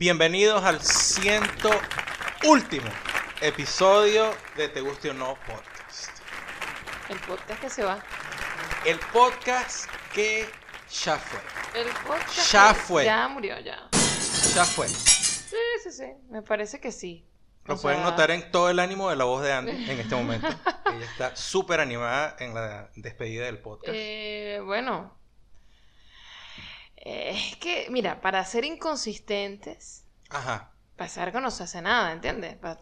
[0.00, 1.68] Bienvenidos al ciento
[2.48, 2.88] último
[3.42, 6.22] episodio de Te Guste o No Podcast.
[7.10, 8.02] El podcast que se va.
[8.86, 10.48] El podcast que
[10.90, 11.40] ya fue.
[11.78, 13.04] El podcast Ya que fue.
[13.04, 13.90] Ya murió, ya.
[14.54, 14.88] Ya fue.
[14.88, 16.06] Sí, sí, sí.
[16.30, 17.26] Me parece que sí.
[17.66, 20.00] Lo O pueden sea, notar en todo el ánimo de la voz de Andy en
[20.00, 20.48] este momento.
[20.86, 23.92] Ella está súper animada en la despedida del podcast.
[23.94, 25.19] eh, bueno.
[27.00, 32.56] Eh, es que, mira, para ser inconsistentes, Ajá, pasar que no se hace nada, ¿entiendes?
[32.56, 32.78] Para,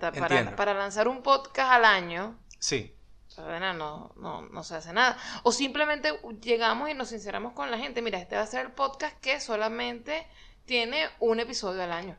[0.57, 2.95] para, lanzar un podcast al año, sí.
[3.37, 5.17] No, no, no se hace nada.
[5.45, 8.03] O simplemente llegamos y nos sinceramos con la gente.
[8.03, 10.27] Mira, este va a ser el podcast que solamente
[10.65, 12.17] tiene un episodio al año.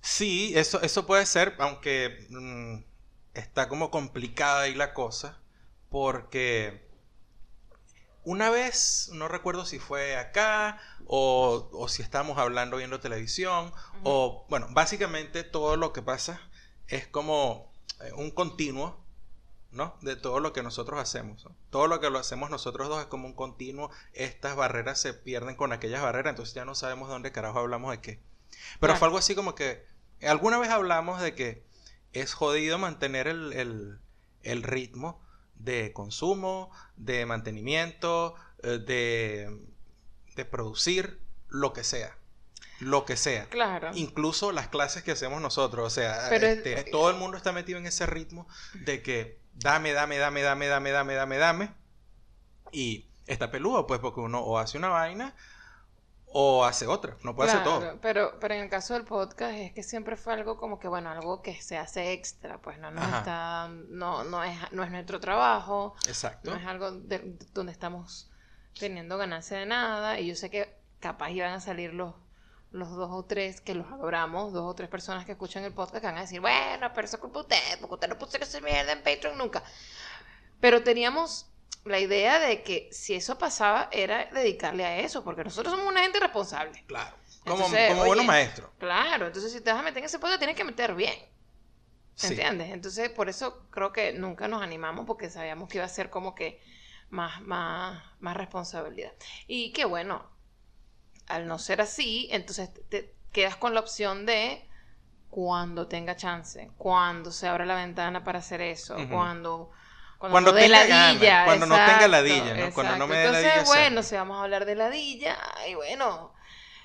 [0.00, 2.78] Sí, eso, eso puede ser, aunque mm,
[3.34, 5.38] está como complicada ahí la cosa,
[5.90, 6.87] porque
[8.28, 14.44] una vez, no recuerdo si fue acá o, o si estábamos hablando viendo televisión, o
[14.50, 16.40] bueno, básicamente todo lo que pasa
[16.88, 19.02] es como eh, un continuo,
[19.70, 19.96] ¿no?
[20.02, 21.44] De todo lo que nosotros hacemos.
[21.44, 21.54] ¿no?
[21.70, 25.56] Todo lo que lo hacemos nosotros dos es como un continuo, estas barreras se pierden
[25.56, 28.20] con aquellas barreras, entonces ya no sabemos de dónde carajo hablamos de qué.
[28.80, 28.98] Pero Claro.
[28.98, 29.86] fue algo así como que
[30.22, 31.64] alguna vez hablamos de que
[32.12, 33.98] es jodido mantener el, el-
[34.42, 35.20] el ritmo
[35.58, 39.58] de consumo, de mantenimiento, eh, de,
[40.36, 42.16] de producir lo que sea.
[42.80, 43.46] Lo que sea.
[43.46, 43.90] Claro.
[43.94, 45.86] Incluso las clases que hacemos nosotros.
[45.86, 48.46] O sea, es- este, todo el mundo está metido en ese ritmo
[48.84, 51.70] de que dame, dame, dame, dame, dame, dame, dame, dame.
[52.70, 55.34] Y está peludo, pues, porque uno o hace una vaina
[56.32, 57.16] o hace otra.
[57.22, 57.98] No puede hacer todo.
[58.02, 61.10] Pero, pero en el caso del podcast es que siempre fue algo como que, bueno,
[61.10, 63.18] algo que se hace extra, pues no Ajá.
[63.18, 66.50] está, no, no es, no es nuestro trabajo, Exacto.
[66.50, 68.30] no es algo de- donde estamos
[68.78, 72.14] teniendo ganancia de nada, y yo sé que capaz iban a salir los,
[72.70, 76.00] los dos o tres que los adoramos, dos o tres personas que escuchan el podcast
[76.02, 78.36] que van a decir, bueno, pero eso es culpa de usted, porque usted no puso
[78.36, 79.62] esa mierda en Patreon nunca.
[80.60, 81.46] Pero teníamos
[81.88, 86.02] la idea de que si eso pasaba era dedicarle a eso, porque nosotros somos una
[86.02, 86.84] gente responsable.
[86.86, 87.16] Claro.
[87.44, 88.70] Como, Entonces, como oye, buenos maestros.
[88.78, 91.14] Claro, entonces si te vas a meter en ese podcast tienes que meter bien.
[92.14, 92.28] Sí.
[92.28, 92.70] ¿Entiendes?
[92.70, 96.34] Entonces por eso creo que nunca nos animamos porque sabíamos que iba a ser como
[96.34, 96.60] que
[97.10, 99.12] más, más, más responsabilidad.
[99.46, 100.28] Y que bueno,
[101.26, 104.68] al no ser así, entonces te, quedas con la opción de
[105.30, 109.70] cuando tenga chance, cuando se abra la ventana para hacer eso, cuando...
[110.18, 112.74] Cuando no dé tenga ladilla, cuando no tenga ladilla, ¿no?
[112.74, 116.34] Cuando no me dé Entonces, ladilla bueno, si vamos a hablar de ladilla, y bueno,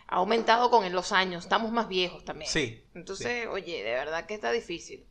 [0.08, 2.52] ha aumentado con los años, estamos más viejos también.
[2.52, 2.84] Sí.
[2.94, 5.08] Entonces, oye, de verdad que está difícil.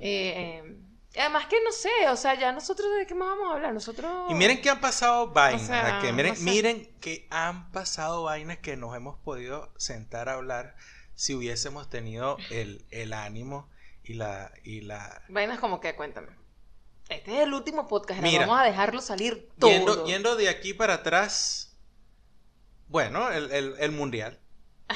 [0.00, 0.76] Eh, eh,
[1.20, 4.28] además que no sé, o sea, ya nosotros de qué más vamos a hablar, nosotros...
[4.28, 5.62] Y miren que han pasado vainas.
[5.62, 6.42] O sea, que miren, no sé.
[6.42, 10.74] miren que han pasado vainas que nos hemos podido sentar a hablar
[11.14, 13.70] si hubiésemos tenido el, el ánimo
[14.02, 16.28] y la, y la Vainas como que, cuéntame.
[17.08, 19.70] Este es el último podcast, Mira, vamos a dejarlo salir todo.
[19.70, 21.76] Yendo, yendo de aquí para atrás,
[22.88, 24.40] bueno, el, el- el mundial,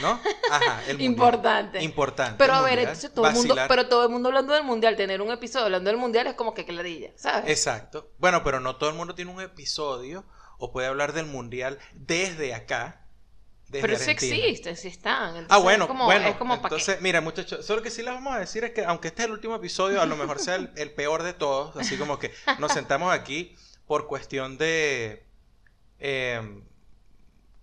[0.00, 0.20] ¿no?
[0.50, 1.00] Ajá, el mundial.
[1.12, 1.82] Importante.
[1.84, 2.34] Importante.
[2.38, 5.22] Pero a ver, entonces todo el mundo, pero todo el mundo hablando del mundial, tener
[5.22, 7.48] un episodio hablando del mundial es como que ladilla, ¿sabes?
[7.48, 8.10] Exacto.
[8.18, 10.24] Bueno, pero no todo el mundo tiene un episodio
[10.58, 12.99] o puede hablar del mundial desde acá.
[13.70, 14.36] Desde pero sí Argentina.
[14.46, 15.46] existe, sí están.
[15.48, 16.26] Ah, bueno, es como, bueno.
[16.28, 16.74] es como pa' qué.
[16.74, 19.26] entonces, mira, muchachos, solo que sí les vamos a decir es que, aunque este es
[19.26, 22.32] el último episodio, a lo mejor sea el, el peor de todos, así como que
[22.58, 23.54] nos sentamos aquí
[23.86, 25.24] por cuestión de.
[26.00, 26.62] eh,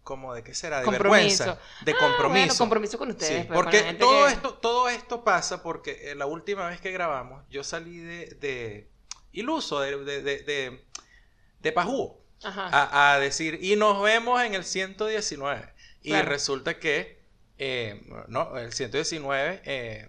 [0.03, 0.79] ¿Cómo de qué será?
[0.79, 1.43] De Compromiso.
[1.43, 2.45] vergüenza, de Ah, compromiso.
[2.45, 3.41] bueno, compromiso con ustedes.
[3.41, 6.91] Sí, pues, porque todo que- esto, todo esto pasa porque eh, la última vez que
[6.91, 8.89] grabamos, yo salí de, de
[9.33, 10.85] iluso, de, de, de,
[11.59, 11.73] de,
[12.43, 12.69] Ajá.
[12.71, 15.73] a, a decir, y nos vemos en el 119.
[16.07, 16.29] Y Claro.
[16.29, 17.19] resulta que,
[17.57, 20.07] eh, no, el 119 eh,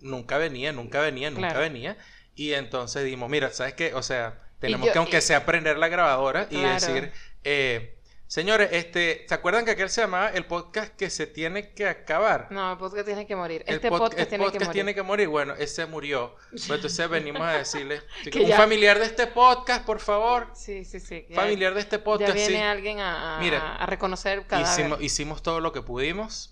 [0.00, 1.60] nunca venía, nunca venía, nunca Claro.
[1.60, 1.96] venía.
[2.34, 3.94] Y entonces dijimos, mira, ¿sabes qué?
[3.94, 6.72] O sea, tenemos yo- que, aunque y- sea, prender la grabadora y Claro.
[6.74, 7.12] decir,
[7.44, 7.93] eh,
[8.34, 12.48] señores, este, ¿se acuerdan que aquel se llamaba el podcast que se tiene que acabar?
[12.50, 13.62] No, el podcast tiene que morir.
[13.68, 14.72] El Este pod- podcast, el tiene, que podcast morir.
[14.74, 15.28] tiene que morir.
[15.28, 16.34] Bueno, ese murió.
[16.50, 20.48] Pues entonces venimos a decirle, Que un ya- familiar de este podcast, por favor.
[20.54, 21.26] Sí, sí, sí.
[21.28, 22.60] ya- Familiar de este Ya podcast, viene sí.
[22.62, 24.68] alguien a, a- Mira, a reconocer el cadáver.
[24.80, 26.50] Hicimos, hicimos todo lo que pudimos,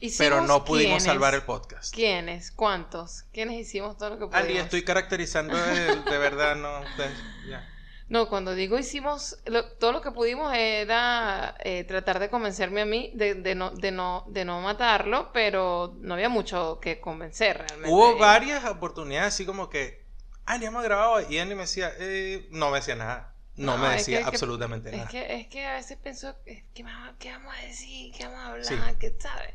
[0.00, 1.94] Hicimos pero no pudimos quiénes, salvar el podcast.
[1.94, 2.50] ¿Quiénes?
[2.50, 3.24] ¿Cuántos?
[3.32, 4.40] ¿Quiénes hicimos todo lo que pudimos?
[4.42, 6.80] Andy, estoy caracterizando de, de verdad, no.
[6.80, 7.68] de- ya.
[8.10, 12.84] No, cuando digo hicimos, lo- todo lo que pudimos era eh, tratar de convencerme a
[12.84, 17.56] mí de, de no, de, no, de no matarlo, pero no había mucho que convencer
[17.58, 17.88] realmente.
[17.88, 20.04] Hubo varias oportunidades así como que,
[20.44, 23.34] Andy, hemos grabado y Andy me decía, eh, no me decía nada.
[23.54, 25.08] No, me es decía es que- absolutamente Es nada.
[25.08, 28.12] que, es que a veces pienso, ¿qué, qué vamos a decir?
[28.12, 28.64] ¿Qué vamos a hablar?
[28.64, 28.74] Sí.
[28.98, 29.54] ¿Qué sabes?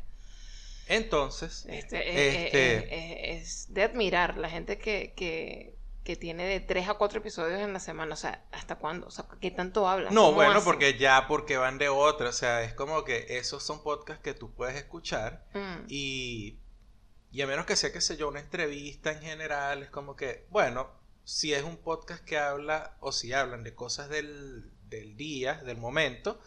[0.88, 5.74] Entonces, Este, eh, eh, Este- eh, es de admirar la gente que, que,
[6.06, 8.14] que tiene de tres a cuatro episodios en la semana.
[8.14, 9.08] O sea, ¿hasta cuándo?
[9.08, 10.14] O sea, ¿qué tanto hablan?
[10.14, 10.64] no, ¿Cómo bueno, hacen?
[10.64, 14.32] porque ya porque van de otra, o sea, es como que esos son podcasts que
[14.32, 15.84] tú puedes escuchar Mm.
[15.88, 16.58] y,
[17.32, 20.46] y a menos que sea, qué sé yo, una entrevista en general, es como que,
[20.50, 20.88] bueno,
[21.24, 25.76] si es un podcast que habla o si hablan de cosas del, del día, del
[25.76, 26.40] momento,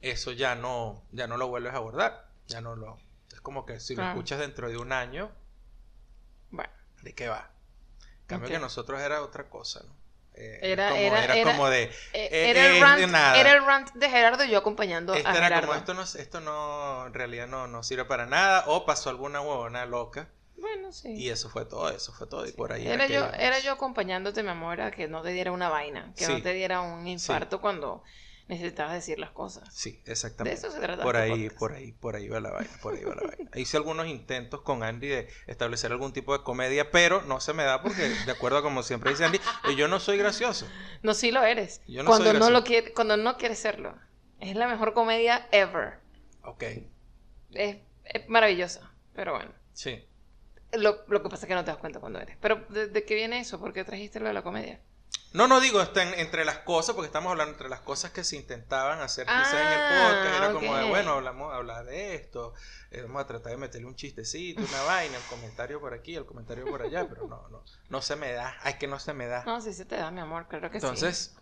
[0.00, 2.98] eso ya no, ya no lo vuelves a abordar, ya no lo...
[3.32, 4.10] Es como que si lo Claro.
[4.12, 5.32] escuchas dentro de un año,
[6.50, 6.72] Bueno,
[7.02, 7.50] ¿de qué va?
[8.26, 9.94] Cambio que nosotros era otra cosa, ¿no?
[10.38, 11.84] Eh, Era- como, era- como de...
[11.84, 13.40] eh, Eh, era, eh, el rant, de nada.
[13.40, 15.66] era el rant de Gerardo y yo acompañando Este a era Gerardo.
[15.68, 19.40] como esto no, esto no, en realidad no, no sirve para nada, o pasó alguna
[19.40, 20.28] huevona loca,
[20.58, 21.14] Bueno, sí.
[21.14, 24.42] y eso fue todo, eso fue todo, y por ahí Era yo, era yo acompañándote,
[24.42, 26.32] mi amor, a que no te diera una vaina, que Sí.
[26.34, 28.02] no te diera un infarto cuando
[28.48, 29.68] necesitabas decir las cosas.
[29.72, 30.58] Sí, De exactamente.
[30.58, 31.02] eso se trata.
[31.02, 31.58] Por ahí, podcast.
[31.58, 33.50] por ahí, por ahí va la vaina, por ahí va la vaina.
[33.54, 37.64] Hice algunos intentos con Andy de establecer algún tipo de comedia, pero no se me
[37.64, 39.38] da porque, de acuerdo a como siempre dice Andy,
[39.68, 40.66] eh, yo no soy gracioso.
[41.02, 41.80] No, sí lo eres.
[41.88, 43.96] Yo no cuando soy no lo quiere, cuando no quieres serlo.
[44.40, 46.00] Es la mejor comedia ever.
[46.42, 46.62] Ok,
[47.52, 48.92] Es, es maravillosa.
[49.14, 49.52] Pero bueno.
[49.72, 50.06] sí.
[50.72, 52.36] Lo, lo que pasa es que no te das cuenta cuando eres.
[52.40, 53.58] Pero ¿de, de qué viene eso?
[53.58, 54.80] ¿Por qué trajiste lo de la comedia?
[55.32, 58.24] No, no digo, está en- entre las cosas, porque estamos hablando entre las cosas que
[58.24, 60.36] se intentaban hacer quizás en el Ah, podcast.
[60.36, 62.54] Era como de, bueno, hablamos hablar de esto,
[62.90, 66.24] eh, vamos a tratar de meterle un chistecito, una vaina, el comentario por aquí, el
[66.24, 68.56] comentario por allá, pero no, no, no se me da.
[68.62, 69.44] Ay, que no se me da.
[69.44, 70.46] No, sí se te da, mi amor.
[70.48, 70.86] Claro que sí.
[70.86, 71.34] Entonces,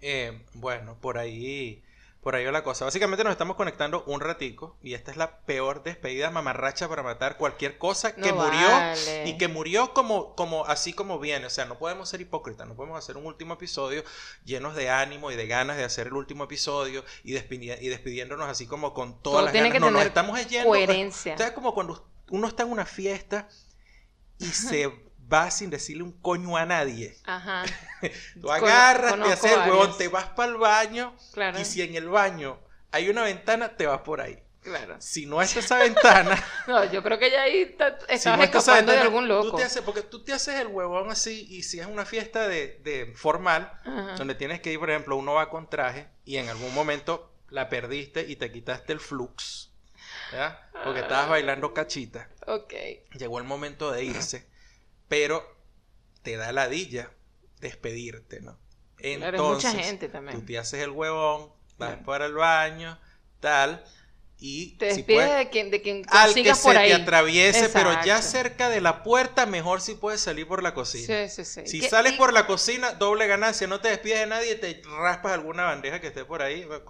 [0.00, 1.84] eh, bueno, por ahí,
[2.26, 2.84] por ahí va la cosa.
[2.84, 7.36] Básicamente nos estamos conectando un ratico y esta es la peor despedida mamarracha para matar
[7.36, 9.28] cualquier cosa que No murió vale.
[9.28, 11.46] y que murió como, como así como viene.
[11.46, 14.02] O sea, no podemos ser hipócritas, no podemos hacer un último episodio
[14.44, 18.48] llenos de ánimo y de ganas de hacer el último episodio y, despidi- y despidiéndonos
[18.48, 19.76] así como con todas Todo las tiene ganas.
[19.76, 20.68] que no, nos tener estamos yendo.
[20.68, 21.38] coherencia.
[21.38, 23.48] ¿Sabes como cuando uno está en una fiesta
[24.38, 24.92] y se
[25.32, 27.16] va sin decirle un coño a nadie?
[27.24, 27.64] Ajá.
[28.40, 31.58] Tú agarras, te conozco haces el huevón, te vas para el baño Claro.
[31.60, 32.58] y si en el baño
[32.92, 34.42] hay una ventana, te vas por ahí.
[34.62, 34.96] Claro.
[34.98, 37.66] Si no está esa ventana, No, yo creo que ya ahí
[38.08, 39.50] si estabas no está esa escapando de algún loco.
[39.50, 42.48] Tú te haces, porque tú te haces el huevón así y si es una fiesta
[42.48, 44.16] de, de formal, Ajá.
[44.16, 47.68] donde tienes que ir, por ejemplo, uno va con traje y en algún momento la
[47.68, 49.70] perdiste y te quitaste el flux,
[50.32, 50.58] ¿verdad?
[50.82, 52.28] Porque estabas bailando cachita.
[52.48, 52.74] Ok.
[53.16, 54.48] Llegó el momento de irse,
[55.08, 55.44] pero
[56.22, 57.10] te da ladilla
[57.60, 58.58] despedirte, ¿no?
[58.96, 60.38] Claro, es mucha gente también.
[60.40, 62.04] Tú te haces el huevón, vas Claro.
[62.04, 62.98] para el baño,
[63.40, 63.84] tal,
[64.38, 66.88] y Te si despides puedes- de quien, de quien al que se ahí.
[66.88, 71.06] te atraviese, pero ya cerca de la puerta, mejor si puedes salir por la cocina.
[71.28, 71.66] Sí, sí, sí.
[71.66, 74.82] Si ¿Qué- sales y- por la cocina, doble ganancia, no te despides de nadie, te
[75.00, 76.84] raspas alguna bandeja que esté por ahí, la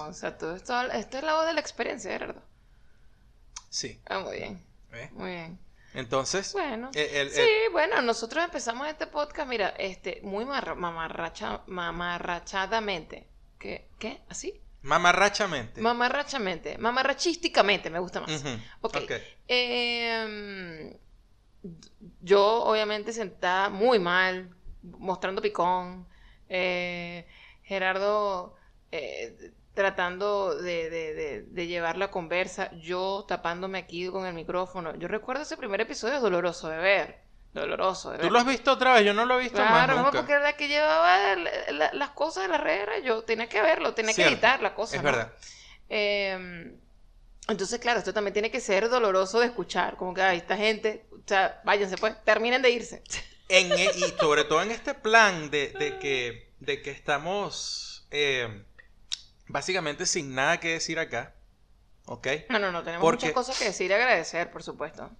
[0.00, 2.42] Wow, o sea, todo esto, esto es la voz de la experiencia, Gerardo.
[3.68, 4.00] Sí.
[4.06, 5.12] Ah, muy bien, ¿ves?
[5.12, 5.58] muy bien.
[5.94, 6.90] Entonces, Bueno.
[6.94, 13.28] el- el- Sí, el- bueno, nosotros empezamos este podcast, mira, este, muy marra- mamarracha, mamarrachadamente.
[13.58, 13.88] ¿Qué?
[13.98, 14.20] ¿Qué?
[14.28, 14.58] ¿Así?
[14.84, 15.80] mamarrachamente.
[15.80, 18.44] Mamarrachamente, mamarrachísticamente, me gusta más.
[18.80, 18.96] Ok.
[18.96, 19.12] ok.
[19.46, 20.98] Eh,
[22.20, 24.50] yo, obviamente, sentada muy mal,
[24.82, 26.08] mostrando picón.
[26.48, 27.26] eh,
[27.62, 28.56] Gerardo
[28.90, 32.70] eh, tratando de, de- de- de llevar la conversa.
[32.80, 34.94] Yo tapándome aquí con el micrófono.
[34.96, 37.22] Yo recuerdo ese primer episodio doloroso de ver.
[37.54, 38.26] Doloroso de ver.
[38.26, 39.04] ¿Tú lo has visto otra vez?
[39.04, 40.18] Yo no lo he visto más Claro, no, nunca.
[40.20, 43.22] porque la que llevaba la- la- las cosas de la red era yo.
[43.24, 44.96] Tenía que verlo, tenía Cierto, que editar la cosa.
[44.96, 45.10] Es ¿no?
[45.10, 45.32] verdad.
[45.88, 46.76] Eh,
[47.48, 49.96] entonces, claro, esto también tiene que ser doloroso de escuchar.
[49.96, 53.02] Como que, ay, esta gente, o sea, váyanse pues, terminen de irse.
[53.48, 58.64] En e- y sobre todo en este plan de, de que, de que estamos eh,
[59.48, 61.34] básicamente sin nada que decir acá.
[62.06, 62.26] ¿Ok?
[62.48, 65.10] No, no, no, tenemos Porque- muchas cosas que decir y agradecer, por supuesto.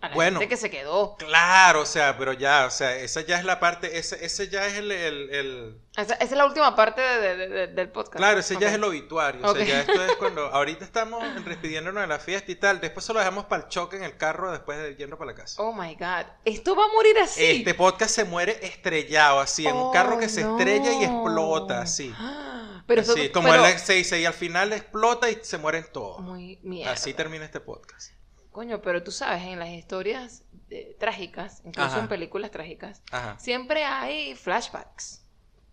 [0.00, 0.38] A la Bueno.
[0.40, 1.16] gente que se quedó.
[1.16, 4.66] Claro, o sea, pero ya, o sea, esa ya es la parte, ese, ese ya
[4.66, 8.16] es el, el- el- Esa, esa es la última parte de- de- de- del podcast.
[8.16, 12.02] claro, ese ya es el obituario, o sea, ya esto es cuando, ahorita estamos despidiéndonos
[12.02, 14.52] de la fiesta y tal, después se lo dejamos para el choque en el carro
[14.52, 15.62] después de yendo para la casa.
[15.62, 16.26] Oh my God.
[16.44, 17.42] Esto va a morir así.
[17.42, 20.58] Este podcast se muere estrellado, así, en un carro que Oh, se no.
[20.58, 22.14] estrella y explota, así.
[22.86, 26.20] Pero así, eso, como pero- el X6 y al final explota y se mueren todos.
[26.20, 26.92] Muy mierda.
[26.92, 28.12] Así termina este podcast.
[28.52, 31.98] Coño, pero tú sabes, en las historias eh, trágicas, incluso Ajá.
[32.00, 33.38] en películas trágicas, Ajá.
[33.38, 35.22] siempre hay flashbacks.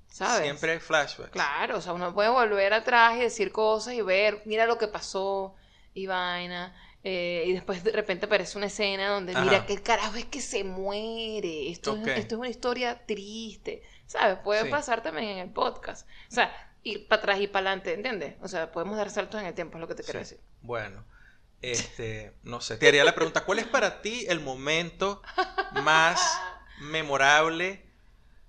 [0.08, 0.44] ¿Sabes?
[0.44, 1.32] Siempre hay flashbacks.
[1.32, 4.88] Claro, o sea, uno puede volver atrás y decir cosas y ver, mira lo que
[4.88, 5.56] pasó
[5.94, 6.76] y vaina.
[7.04, 9.44] eh, y después de repente aparece una escena donde, Ajá.
[9.44, 11.72] mira, qué carajo es que se muere.
[11.72, 13.82] Esto, es, esto es una historia triste.
[14.06, 14.38] ¿Sabes?
[14.44, 14.70] Puede Sí.
[14.70, 16.08] pasar también en el podcast.
[16.30, 16.54] O sea,
[16.84, 18.36] ir para atrás y para adelante, ¿entiendes?
[18.42, 20.36] O sea, podemos dar saltos en el tiempo, es lo que te quiero Sí.
[20.36, 20.40] decir.
[20.62, 21.04] Bueno,
[21.62, 25.22] Este, no sé, te haría la pregunta, ¿cuál es para ti el momento
[25.84, 26.20] más
[26.80, 27.86] memorable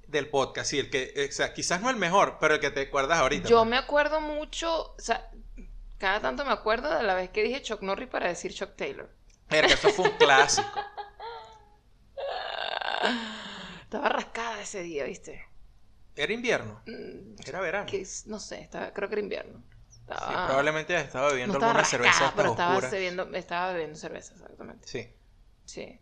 [0.07, 0.71] del podcast?
[0.71, 3.49] Sí, el que, o sea, quizás no el mejor, pero el que te acuerdas ahorita.
[3.51, 3.69] Yo pues.
[3.69, 5.31] me acuerdo mucho, o sea,
[5.99, 9.11] cada tanto me acuerdo de la vez que dije Chuck Norris para decir Chuck Taylor.
[9.51, 10.81] Verga, eso fue un clásico.
[13.83, 15.47] Estaba rascada ese día, ¿viste?
[16.16, 17.87] Era invierno, Mm, era verano.
[17.87, 19.62] que no sé, estaba, creo que era invierno.
[19.88, 22.90] Sí, Estaba, probablemente estaba no bebiendo estaba alguna rascada, cerveza pero estaba oscura.
[22.90, 24.87] bebiendo, estaba bebiendo cerveza, exactamente.
[24.88, 25.11] Sí,
[25.64, 26.00] Sí.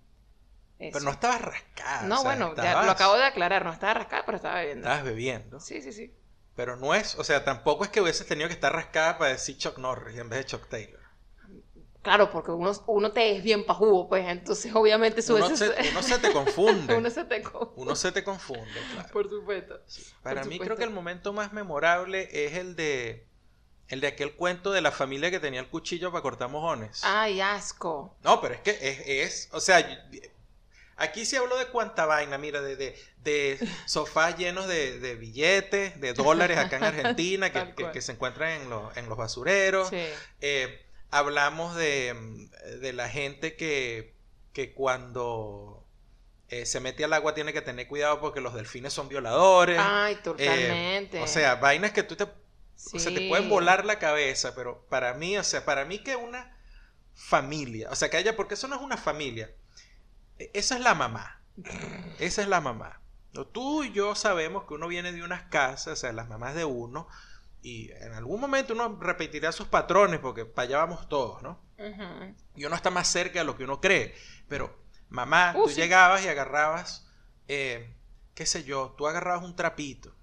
[0.79, 2.03] pero no estabas rascada.
[2.09, 4.87] No, o sea, bueno, ya lo acabo de aclarar, no estaba rascada, pero estaba bebiendo.
[4.89, 5.61] Estabas bebiendo.
[5.61, 6.15] Sí, sí, sí.
[6.57, 9.57] Pero no es, o sea, tampoco es que hubieses tenido que estar rascada para decir
[9.59, 11.00] Chuck Norris en vez de Chuck Taylor.
[12.03, 16.03] Claro, porque uno, uno te es bien pajugo, pues, entonces obviamente sube Uno se, uno
[16.03, 16.95] se te confunde.
[16.97, 19.09] uno se te co- Uno se te confunde, claro.
[19.13, 19.81] Por supuesto.
[20.23, 20.65] Para por mí supuesto.
[20.65, 23.27] creo que el momento más memorable es el de
[23.89, 27.01] el de aquel cuento de la familia que tenía el cuchillo para cortar mojones.
[27.05, 28.17] Ay, asco.
[28.23, 30.07] No, pero es que es, es o sea,
[30.97, 36.01] aquí se habló de cuánta vaina, mira, de, de, de sofás llenos de, de billetes,
[36.01, 39.89] de dólares acá en Argentina, que, que se encuentran en, los- en los basureros.
[39.89, 40.07] Sí.
[40.41, 40.81] Eh,
[41.11, 44.15] hablamos de, mm, de la gente que,
[44.53, 45.87] que cuando
[46.49, 49.79] eh, se mete al agua tiene que tener cuidado porque los delfines son violadores.
[49.81, 51.21] Ay, Eh, totalmente.
[51.23, 53.29] o sea, vainas que tú te, o sea, te Sí.
[53.29, 56.57] pueden volar la cabeza, pero para mí, o sea, para mí que una
[57.15, 59.51] familia, o sea, que haya, porque eso no es una familia,
[60.39, 61.41] e- esa es la mamá,
[62.19, 63.01] esa es la mamá.
[63.53, 66.65] Tú y yo sabemos que uno viene de unas casas, o sea, las mamás de
[66.65, 67.07] uno,
[67.63, 71.61] y en algún momento uno repetirá sus patrones, porque para allá vamos todos, ¿no?
[72.57, 74.15] Y uno está más cerca de lo que uno cree.
[74.49, 74.77] Pero,
[75.09, 75.77] mamá, Uh, tú sí.
[75.81, 77.07] llegabas y agarrabas,
[77.49, 77.95] eh,
[78.35, 80.15] qué sé yo, tú agarrabas un trapito.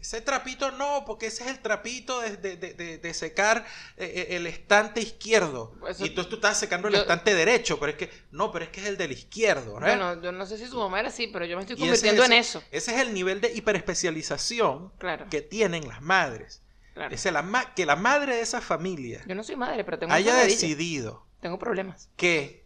[0.00, 3.64] Ese trapito no, porque ese es el trapito de, de- de- de- secar
[3.96, 5.74] eh, eh, el estante izquierdo.
[5.88, 8.66] Eso- y tú, tú estás secando el yo- estante derecho, pero es que, no, pero
[8.66, 9.86] es que es el del izquierdo, ¿no?
[9.86, 12.34] Bueno, yo no sé si su mamá era así, pero yo me estoy convirtiendo en
[12.34, 12.62] eso.
[12.70, 16.60] Ese es el nivel de hiperespecialización Claro, que tienen las madres.
[16.94, 17.14] Claro.
[17.14, 20.34] Ese, la que la madre de esa familia Yo no soy madre, pero tengo haya
[20.36, 22.08] decidido Tengo problemas.
[22.16, 22.64] que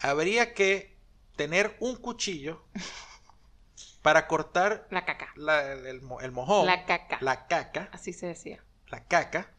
[0.00, 0.98] habría que
[1.36, 2.64] tener un cuchillo
[4.02, 5.32] para cortar La caca.
[5.36, 7.18] la- el, mo- el mojón, La caca.
[7.20, 8.64] la caca, Así se decía.
[8.88, 9.54] la caca,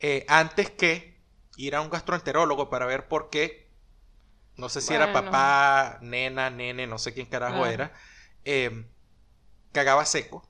[0.00, 1.16] eh, antes que
[1.56, 3.70] ir a un gastroenterólogo para ver por qué,
[4.56, 7.70] no sé si era papá, nena, nene, no sé quién carajo Claro.
[7.72, 7.92] era,
[8.44, 8.86] eh,
[9.72, 10.48] cagaba seco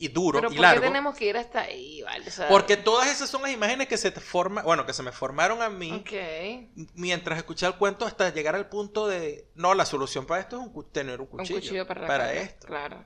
[0.00, 0.82] y duro Pero y ¿por qué largo.
[0.82, 2.26] tenemos que ir hasta ahí, vale?
[2.26, 5.02] O sea, Porque todas esas son las imágenes que se te forman, bueno, que se
[5.02, 6.88] me formaron a mí Ok.
[6.94, 10.66] mientras escuchaba el cuento hasta llegar al punto de, no, la solución para esto es
[10.74, 11.60] un tener un Un cuchillo.
[11.60, 12.66] cuchillo para esto.
[12.66, 13.04] Claro.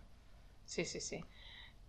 [0.65, 1.25] Sí, sí, sí.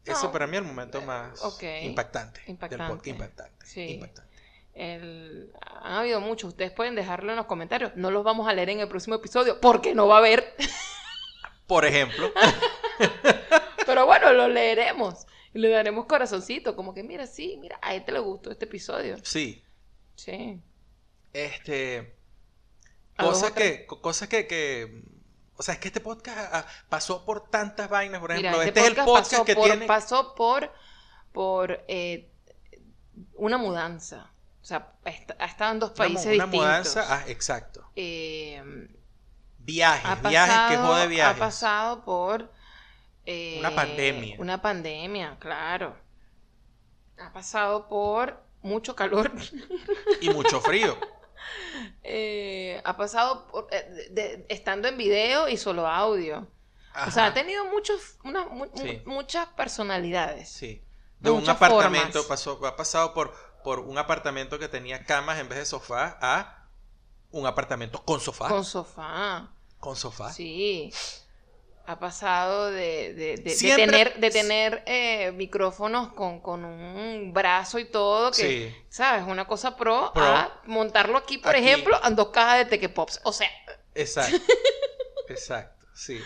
[0.03, 1.63] Eso No, para mí es el momento más ok.
[1.83, 2.85] impactante, del Impactante.
[2.87, 3.07] podcast.
[3.07, 3.65] Impactante.
[3.65, 3.81] Sí.
[3.93, 4.35] impactante.
[4.73, 5.53] El...
[5.83, 6.49] Han habido muchos.
[6.49, 7.91] Ustedes pueden dejarlo en los comentarios.
[7.95, 10.53] No los vamos a leer en el próximo episodio porque no va a haber.
[11.67, 12.31] Por ejemplo,
[13.95, 15.25] Pero bueno, lo leeremos.
[15.53, 16.75] Y le daremos corazoncito.
[16.75, 19.15] Como que, mira, sí, mira, a este le gustó este episodio.
[19.23, 19.63] sí,
[20.15, 20.61] Sí.
[21.31, 22.13] este,
[23.17, 25.01] cosas que, co- cosas que, que,
[25.55, 28.79] o sea, es que este podcast ah, pasó por tantas vainas, por ejemplo, Mira, este,
[28.81, 30.71] es el podcast pasó que por, tiene, pasó por,
[31.31, 32.29] por eh,
[33.35, 34.31] una mudanza.
[34.61, 36.59] O sea, ha est- ha estado en dos una, países una distintos.
[36.59, 38.61] mudanza, ah, exacto, Eh,
[39.59, 42.51] viajes, viajes, que jode viajes, Ha pasado por...
[43.25, 44.35] eh, Una pandemia.
[44.39, 45.95] Una pandemia, claro.
[47.19, 49.31] Ha pasado por mucho calor.
[50.21, 50.97] y mucho frío.
[52.01, 53.67] Eh, ha pasado por...
[53.69, 56.47] eh, de- de- estando en video y solo audio.
[57.07, 59.01] O sea, ha tenido muchos, una- mu- mu- Sí.
[59.05, 60.49] muchas personalidades.
[60.49, 60.81] Sí.
[61.19, 62.25] De De un apartamento formas.
[62.27, 66.67] pasó, ha pasado por, por un apartamento que tenía camas en vez de sofá a
[67.31, 68.47] un apartamento con sofá.
[68.47, 69.51] Con sofá.
[69.79, 70.31] Con sofá.
[70.31, 70.91] Sí.
[71.87, 77.77] Ha pasado de, de- de- de tener, de tener eh, micrófonos con, con un brazo
[77.77, 78.35] y todo, que,
[78.71, 78.75] Sí.
[78.89, 79.23] ¿sabes?
[79.27, 80.23] Una cosa pro, Pro.
[80.23, 81.63] a montarlo aquí, por Aquí.
[81.63, 83.19] ejemplo, en dos cajas de Teque Pops.
[83.23, 83.49] O sea,
[83.93, 84.37] Exacto.
[85.29, 85.85] Exacto.
[85.93, 86.19] Sí.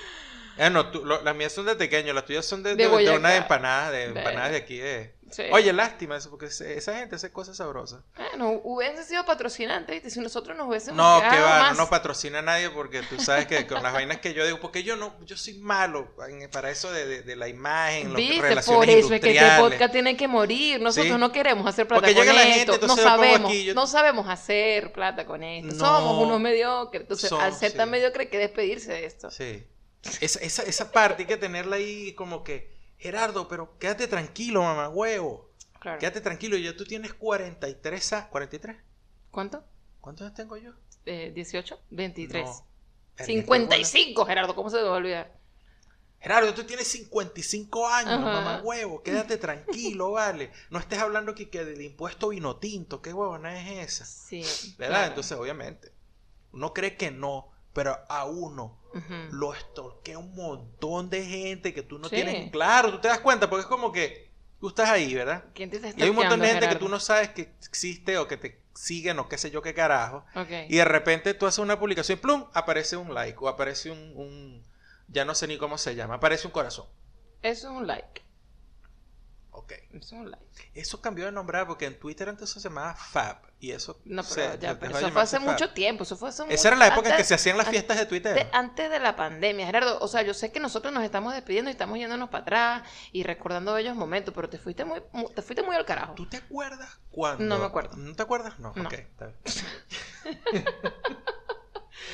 [0.57, 2.83] Eh, no, tú- lo- las mías son de pequeño, las tuyas son de, De de,
[2.83, 3.17] de Boyacá.
[3.17, 4.77] una empanada, de empanadas de aquí.
[4.77, 5.43] de- sí.
[5.51, 8.01] Oye, lástima eso, porque esa gente hace cosas sabrosas.
[8.15, 10.09] Bueno, hubiesen sido patrocinantes, ¿viste?
[10.09, 11.71] Si nosotros nos hubiésemos No, que va, más.
[11.73, 14.83] no nos patrocina nadie porque tú sabes que con las vainas que yo digo, porque
[14.83, 16.13] yo no, yo soy malo
[16.51, 18.41] para eso de, de- de la imagen, ¿Viste?
[18.41, 20.81] relaciones Por eso es que este podcast tiene que morir.
[20.81, 21.19] Nosotros Sí.
[21.19, 22.71] no queremos hacer plata Porque con llega la esto.
[22.73, 25.73] gente, no sabemos, aquí, yo- no sabemos hacer plata con esto.
[25.73, 25.79] No.
[25.79, 27.01] Somos unos mediocres.
[27.01, 27.91] Entonces, Son- al ser tan sí.
[27.91, 29.29] mediocre, hay que despedirse de esto.
[29.31, 29.65] Sí.
[30.21, 34.89] Esa, esa, esa parte hay que tenerla ahí como que, Gerardo, pero quédate tranquilo, mamá,
[34.89, 35.49] huevo.
[35.79, 35.99] Claro.
[35.99, 38.29] Quédate tranquilo, ya tú tienes 43 a...
[38.29, 38.77] ¿43?
[39.31, 39.63] ¿Cuánto?
[40.01, 40.73] ¿Cuántos años tengo yo?
[41.05, 42.45] Eh, 18, 23.
[42.45, 42.65] No.
[43.17, 45.39] Verga, 55, Gerardo, ¿cómo se te va a olvidar?
[46.19, 48.21] Gerardo, tú tienes 55 años, Ajá.
[48.25, 50.51] mamá huevo, quédate tranquilo, vale.
[50.69, 54.05] No estés hablando que del impuesto vino tinto, qué huevona es esa.
[54.05, 54.41] Sí.
[54.77, 54.95] ¿Verdad?
[54.95, 55.07] claro.
[55.07, 55.93] Entonces, obviamente,
[56.51, 58.78] uno cree que no, pero a uno
[59.31, 62.15] Lo estorquea un montón de gente que tú no Sí.
[62.15, 62.51] tienes.
[62.51, 64.29] Claro, tú te das cuenta, porque es como que
[64.59, 65.45] tú estás ahí, ¿verdad?
[65.53, 68.17] ¿Quién te está Y hay un montón de gente que tú no sabes que existe
[68.17, 70.25] o que te siguen o qué sé yo qué carajo.
[70.67, 73.99] Y de repente tú haces una publicación y plum, aparece un like o aparece un,
[74.15, 74.63] un-
[75.07, 76.85] ya no sé ni cómo se llama, aparece un corazón.
[77.41, 78.21] Eso es un like.
[79.51, 79.71] Ok.
[79.91, 80.45] Eso es un like.
[80.73, 84.33] Eso cambió de nombre porque en Twitter antes se llamaba Fab y eso No, pero
[84.53, 86.03] se ya, pero eso fue hace mucho tiempo.
[86.03, 87.97] Eso fue hace Esa mucho- era la época en que antes- se hacían las fiestas
[87.97, 88.49] de Twitter.
[88.53, 89.99] antes de la pandemia, Gerardo.
[89.99, 93.23] O sea, yo sé que nosotros nos estamos despidiendo y estamos yéndonos para atrás y
[93.23, 96.13] recordando bellos momentos, pero te fuiste muy, mu- te fuiste muy al carajo.
[96.15, 97.43] ¿Tú te acuerdas cuando?
[97.43, 97.97] No me acuerdo.
[97.97, 98.59] ¿No te acuerdas?
[98.59, 98.83] No, No.
[98.87, 99.37] ok, está bien.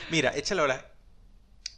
[0.10, 0.86] Mira, échale hola.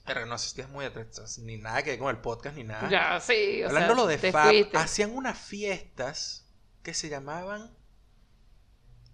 [0.06, 2.88] Pero no es muy atrás, ni nada que ver con el podcast ni nada.
[2.90, 3.62] Ya, sí.
[3.64, 4.78] O Hablando sea, lo de Fab, fuiste.
[4.78, 6.46] hacían unas fiestas
[6.82, 7.77] que se llamaban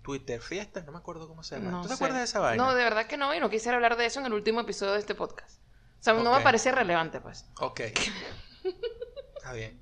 [0.04, 1.72] Twitter fiestas, no me acuerdo cómo se llama.
[1.72, 1.94] No ¿Tú te sé.
[1.96, 2.64] acuerdas de esa vaina?
[2.64, 4.92] No, de verdad que no, y no quisiera hablar de eso en el último episodio
[4.94, 5.60] de este podcast.
[6.00, 7.46] O sea, no me parece relevante, pues.
[7.60, 7.80] Ok.
[9.38, 9.82] Está bien.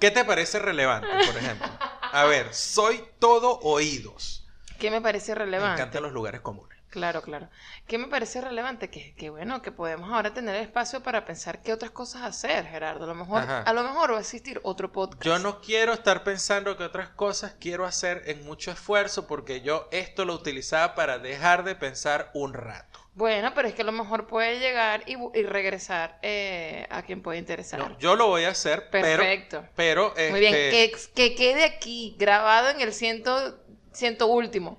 [0.00, 1.68] ¿Qué te parece relevante, por ejemplo?
[2.12, 4.46] A ver, soy todo oídos.
[4.78, 5.80] ¿Qué me parece Me relevante?
[5.82, 6.75] encantan los lugares comunes.
[6.90, 7.48] Claro, claro.
[7.86, 8.88] ¿Qué me parece relevante?
[8.88, 13.04] Que, que bueno, que podemos ahora tener espacio para pensar qué otras cosas hacer, Gerardo.
[13.04, 13.62] A lo mejor, Ajá.
[13.62, 15.22] a lo mejor va a existir otro podcast.
[15.22, 19.88] Yo no quiero estar pensando que otras cosas quiero hacer en mucho esfuerzo porque yo
[19.90, 23.00] esto lo utilizaba para dejar de pensar un rato.
[23.14, 27.38] Bueno, pero es que a lo mejor puede llegar y, regresar eh, a quien puede
[27.38, 27.80] interesar.
[27.80, 29.64] No, yo lo voy a hacer, pero, Perfecto.
[29.74, 33.58] pero Muy bien, este, que, que quede aquí grabado en el ciento,
[33.92, 34.78] ciento último.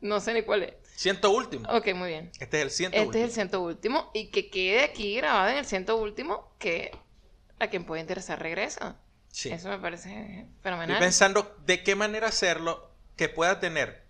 [0.00, 0.79] No sé ni cuál es.
[1.00, 1.66] Ciento último.
[1.70, 2.30] Ok, muy bien.
[2.40, 3.24] Este es el ciento Este último.
[3.24, 6.90] es el ciento último y que quede aquí grabado en el ciento último que
[7.58, 9.00] a quien puede interesar regresa.
[9.28, 9.48] Sí.
[9.50, 10.10] Eso me parece
[10.40, 10.98] Estoy fenomenal.
[10.98, 14.04] pensando de qué manera hacerlo que pueda tener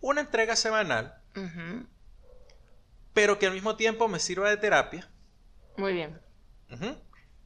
[0.00, 1.86] una entrega semanal, Ujú,
[3.12, 5.10] pero que al mismo tiempo me sirva de terapia.
[5.76, 6.18] Muy bien.
[6.72, 6.96] Ujú.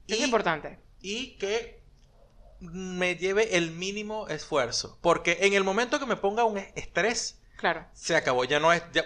[0.06, 0.78] Es Y, importante.
[1.00, 1.82] y que
[2.60, 4.98] me lleve el mínimo esfuerzo.
[5.00, 7.86] Porque en el momento que me ponga un estrés, Claro.
[7.92, 8.44] se acabó.
[8.44, 8.82] Ya no es.
[8.92, 9.04] ya-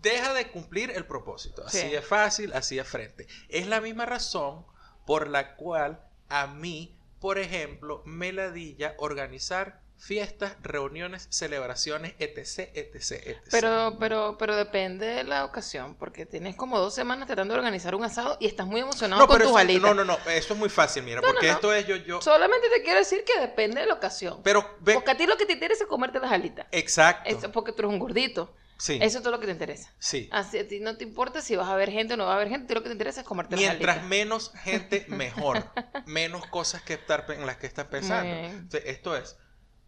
[0.00, 1.64] deja de cumplir el propósito.
[1.66, 1.94] Así Sí.
[1.94, 3.26] es fácil, así es frente.
[3.48, 4.66] Es la misma razón
[5.06, 13.12] por la cual a mí, por ejemplo, me ladilla organizar fiestas, reuniones, celebraciones, etc, etc,
[13.12, 13.38] etc.
[13.52, 17.94] Pero, pero, pero depende de la ocasión, porque tienes como dos semanas tratando de organizar
[17.94, 19.80] un asado y estás muy emocionado no, con tus alitas.
[19.82, 21.52] no, no, no, eso es muy fácil, mira, No, porque no.
[21.52, 24.40] esto es yo, yo, Solamente te quiero decir que depende de la ocasión.
[24.42, 26.66] pero ve, Porque a ti lo que te interesa es comerte las alitas.
[26.72, 28.52] exacto, Eso porque tú eres un gordito.
[28.78, 29.88] sí, Eso es todo lo que te interesa.
[30.00, 30.28] sí.
[30.32, 32.34] Así a ti no te importa si vas a ver gente o no va a
[32.34, 35.64] haber gente, a ti lo que te interesa es comerte Mientras menos gente, mejor.
[36.06, 38.34] menos cosas que estar en las que estás pensando.
[38.34, 39.36] Entonces, esto es,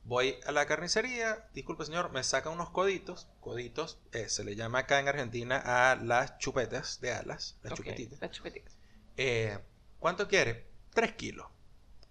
[0.05, 4.81] voy a la carnicería, disculpe señor, me saca unos coditos, coditos, eh, se le llama
[4.81, 8.21] acá en Argentina a las chupetas de alas, las chupetitas.
[8.21, 8.77] las chupetitas.
[9.17, 9.59] Eh,
[9.99, 10.67] ¿Cuánto quiere?
[10.93, 11.47] Tres kilos.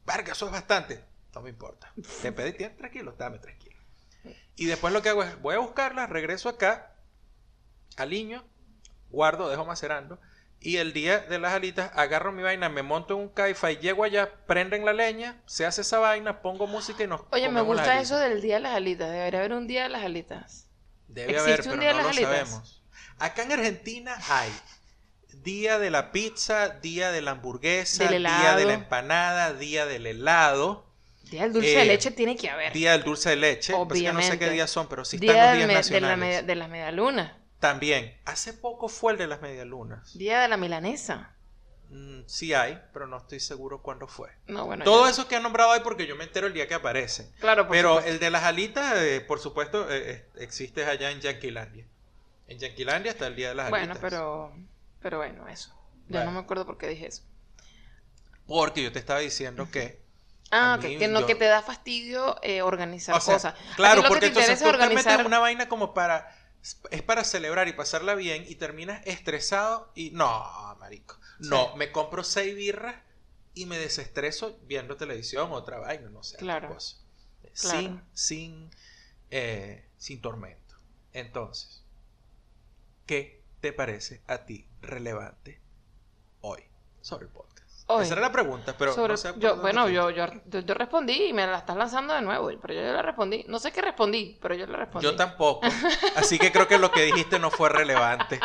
[0.05, 1.03] Verga, eso es bastante.
[1.33, 1.93] No me importa.
[2.21, 3.17] Te pedí, ¿tienes tres kilos?
[3.17, 3.81] Dame tres kilos.
[4.55, 6.95] Y después lo que hago es, voy a buscarlas, regreso acá,
[7.97, 8.43] aliño,
[9.09, 10.19] guardo, dejo macerando.
[10.65, 13.77] Y el día de las alitas, agarro mi vaina, me monto en un caifa y
[13.77, 17.59] llego allá, prenden la leña, se hace esa vaina, pongo música y nos Oye, me
[17.61, 19.09] gusta eso del día de las alitas.
[19.11, 20.67] Debería haber un día de las alitas.
[21.09, 22.49] Debe ¿Existe haber, un pero día de no lo las alitas?
[22.49, 22.83] sabemos.
[23.19, 24.51] Acá en Argentina hay
[25.43, 30.91] día de la pizza, día de la hamburguesa, día de la empanada, día del helado,
[31.29, 32.71] Día del dulce Eh, de leche tiene que haber.
[32.73, 33.73] día del dulce de leche.
[33.73, 34.39] Pasa que no sé Obviamente.
[34.39, 36.17] qué días son, pero sí están los días me- de, la nacionales.
[36.19, 37.31] media- de las medialunas.
[37.63, 38.13] También.
[38.25, 40.17] Hace poco fue el de las medialunas.
[40.17, 41.31] Día de la milanesa.
[41.89, 44.31] Mm, sí hay, pero no estoy seguro cuándo fue.
[44.47, 44.83] No, bueno.
[44.83, 47.31] Todo ya- eso que han nombrado hay porque yo me entero el día que aparecen.
[47.39, 48.11] Claro, por Pero supuesto.
[48.11, 51.85] el de las alitas, eh, por supuesto, eh, eh, existe allá en Yanquilandia.
[52.49, 54.01] En Yanquilandia está el día de las Bueno, alitas.
[54.01, 54.53] pero.
[55.01, 55.69] Pero bueno, eso.
[56.09, 56.25] Ya Bueno.
[56.25, 57.23] no me acuerdo por qué dije eso.
[58.45, 60.01] Porque yo te estaba diciendo que.
[60.51, 63.35] Ah, A ok, mí, que no yo- que te da fastidio eh, organizar O sea,
[63.35, 63.55] cosas.
[63.77, 65.25] Claro, que porque te entonces tú te metes organizar.
[65.25, 66.27] una vaina como para.
[66.91, 70.11] Es para celebrar y pasarla bien y terminas estresado y.
[70.11, 71.19] No, marico.
[71.39, 71.77] No, Sí.
[71.77, 72.95] me compro seis birras
[73.53, 76.37] y me desestreso viendo televisión o otra vaina, no sé.
[76.37, 76.69] Claro.
[76.69, 76.97] cosa.
[77.59, 77.79] Claro.
[77.79, 78.69] Sin, sin,
[79.29, 80.75] eh, sin tormento.
[81.11, 81.83] Entonces,
[83.05, 85.59] ¿qué te parece a ti relevante
[86.41, 86.63] hoy
[87.01, 87.62] sobre el podcast?
[87.87, 88.03] Hoy.
[88.05, 90.59] Esa era la pregunta, pero Sobre- no sé por yo, dónde bueno, yo, yo, yo,
[90.59, 93.43] yo respondí y me la estás lanzando de nuevo, pero yo ya la respondí.
[93.49, 95.05] No sé qué respondí, pero yo la respondí.
[95.05, 95.67] Yo tampoco.
[96.15, 98.39] Así que creo que lo que dijiste no fue relevante.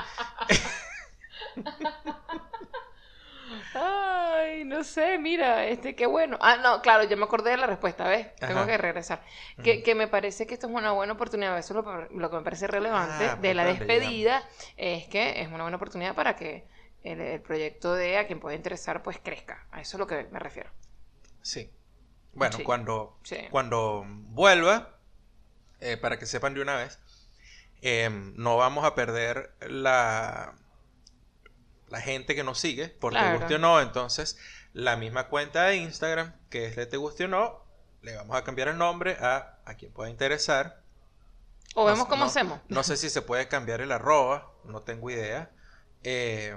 [3.75, 6.37] Ay, no sé, mira, este, qué bueno.
[6.41, 8.35] Ah, no, claro, yo me acordé de la respuesta, ¿ves?
[8.37, 9.23] Tengo que regresar.
[9.63, 12.37] Que, que me parece que esto es una buena oportunidad, eso es lo, lo que
[12.37, 14.43] me parece relevante Ah, de la pues, ¿dónde despedida,
[14.77, 16.67] es que es una buena oportunidad para que
[17.03, 19.67] el, el proyecto de a quien pueda interesar, pues crezca.
[19.71, 20.71] A eso es lo que me refiero.
[21.43, 21.71] Sí.
[22.35, 22.63] Bueno, Sí.
[22.65, 23.37] cuando, Sí.
[23.51, 24.99] cuando vuelva,
[25.81, 26.99] eh, para que sepan de una vez,
[27.83, 30.55] eh, no vamos a perder la,
[31.89, 33.39] la gente que nos sigue, por te Claro.
[33.39, 33.81] guste o no.
[33.81, 34.39] Entonces,
[34.73, 37.65] la misma cuenta de Instagram, que es de te guste o no,
[38.03, 40.83] le vamos a cambiar el nombre a a quien pueda interesar.
[41.75, 42.61] O No vemos sé- cómo no- hacemos.
[42.69, 45.51] No sé si se puede cambiar el arroba, no tengo idea.
[46.03, 46.57] Eh,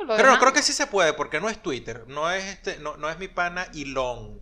[0.00, 2.78] Lo Creo, demás- creo que sí se puede, porque no es Twitter, no es este,
[2.78, 4.40] no, no es mi pana Elon.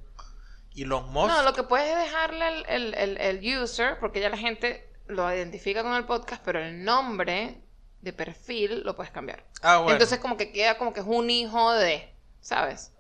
[0.77, 1.29] Elon Musk.
[1.29, 4.89] No, lo que puedes es dejarle el, el, el- el user, porque ya la gente
[5.09, 7.61] lo identifica con el podcast, pero el nombre
[8.03, 9.45] de perfil lo puedes cambiar.
[9.63, 9.93] Ah, bueno.
[9.93, 12.93] Entonces como que queda como que es un hijo de, ¿sabes?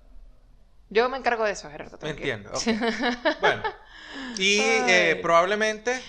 [0.90, 1.98] Yo me encargo de eso, Gerardo.
[2.02, 2.50] Entiendo.
[3.40, 3.62] bueno.
[4.38, 6.02] Y eh, probablemente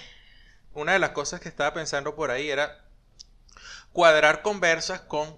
[0.73, 2.85] una de las cosas que estaba pensando por ahí era
[3.91, 5.37] cuadrar conversas con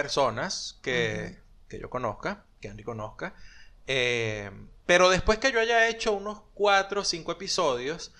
[0.00, 3.34] personas que, que yo conozca, que Andy conozca.
[3.86, 4.50] eh,
[4.86, 8.12] pero después que yo haya hecho unos cuatro o cinco episodios,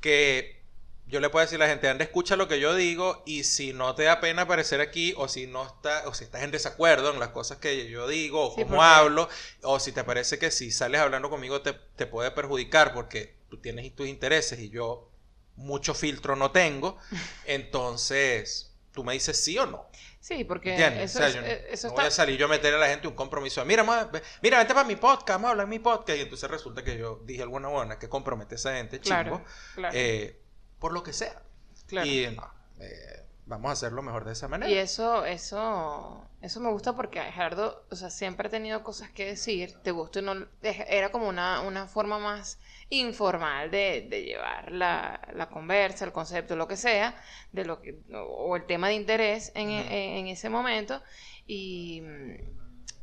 [0.00, 0.62] que
[1.08, 3.72] yo le puedo decir a la gente, anda, escucha lo que yo digo, y si
[3.72, 7.12] no te da pena aparecer aquí, o si no está, o si estás en desacuerdo
[7.12, 9.28] en las cosas que yo digo, o Sí, cómo hablo,
[9.62, 13.58] o si te parece que si sales hablando conmigo te, te puede perjudicar porque tú
[13.60, 15.10] tienes tus intereses y yo
[15.56, 16.98] mucho filtro no tengo,
[17.44, 19.86] entonces tú me dices sí o no.
[20.26, 21.14] Sí, porque ¿Entiendes?
[21.14, 22.02] eso, O sea, es- yo no- eh, eso no está...
[22.02, 23.64] voy a salir yo a meter a la gente un compromiso.
[23.64, 24.10] Mira, ma-
[24.42, 26.18] mira, vente para mi podcast, vamos a hablar en mi podcast.
[26.18, 29.44] Y entonces resulta que yo dije alguna buena que compromete a esa gente, Claro,
[29.76, 30.40] claro, eh,
[30.80, 31.42] por lo que sea.
[31.86, 32.08] claro.
[32.08, 32.42] Y no,
[32.80, 34.68] eh, vamos a hacerlo mejor de esa manera.
[34.68, 39.26] Y eso, eso, eso me gusta porque Gerardo, o sea, siempre ha tenido cosas que
[39.26, 42.58] decir, te gusta no, era como una, una forma más
[42.90, 47.16] informal de, de llevar la, la conversa, el concepto, lo que sea,
[47.52, 51.02] de lo que, o el tema de interés en, en- en ese momento,
[51.46, 52.02] y,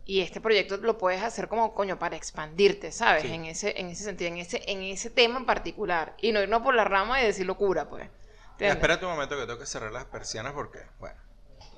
[0.05, 3.23] y este proyecto lo puedes hacer como coño para expandirte, ¿sabes?
[3.23, 3.33] Sí.
[3.33, 6.61] En ese, en ese sentido, en ese, en ese tema en particular, y no irnos
[6.61, 8.09] por la rama y decir locura, pues.
[8.59, 11.19] Espérate un momento que tengo que cerrar las persianas porque, bueno.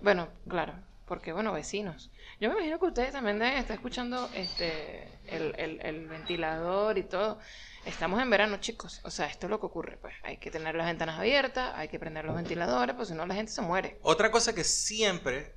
[0.01, 0.73] Bueno, claro,
[1.07, 2.11] porque bueno, vecinos.
[2.39, 7.03] Yo me imagino que ustedes también deben estar escuchando este el, el- el ventilador y
[7.03, 7.39] todo.
[7.85, 8.99] Estamos en verano, chicos.
[9.03, 10.13] O sea, esto es lo que ocurre, pues.
[10.23, 13.35] Hay que tener las ventanas abiertas, hay que prender los ventiladores, pues si no la
[13.35, 13.99] gente se muere.
[14.01, 15.53] Otra cosa que siempre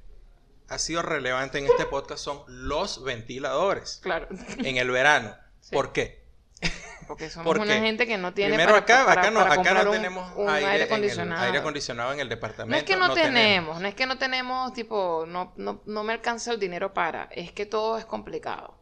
[0.69, 4.29] ha sido relevante en este podcast son los ventiladores Claro.
[4.59, 5.35] en el verano.
[5.61, 5.75] Sí.
[5.75, 6.25] ¿Por qué?
[7.09, 9.55] Porque somos ¿Por una gente que no tiene Primero para, acá, para- acá no, para
[9.55, 11.42] acá comprar no un- tenemos un aire, aire en el- acondicionado.
[11.44, 12.71] aire acondicionado en el departamento.
[12.71, 16.12] No es que no, tenemos, no es que no tenemos, tipo, no, no, no me
[16.12, 18.79] alcanza el dinero para, es que todo es complicado.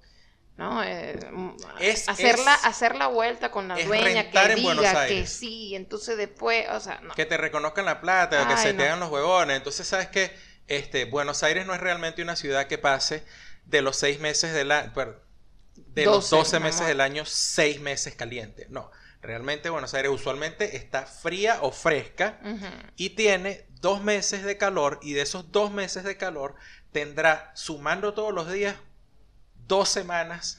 [0.59, 0.83] ¿No?
[0.83, 5.75] Eh, mm, Es- hacer, la, hacer la vuelta con la dueña que diga que sí,
[5.77, 7.15] entonces después, o sea, no.
[7.15, 8.79] Que te reconozcan la plata, que se no.
[8.79, 9.57] te hagan los huevones.
[9.59, 10.35] Entonces, ¿sabes qué?
[10.67, 13.23] Este, Buenos Aires no es realmente una ciudad que pase
[13.67, 14.93] de los seis meses del año,
[15.89, 16.89] de los 12, 12 meses mamá.
[16.89, 18.67] del año, seis meses caliente.
[18.71, 18.91] No,
[19.23, 22.39] realmente Buenos Aires usualmente está fría o fresca
[22.97, 26.55] y tiene dos meses de calor y de esos dos meses de calor
[26.93, 28.77] tendrá, sumando todos los días,
[29.67, 30.59] dos semanas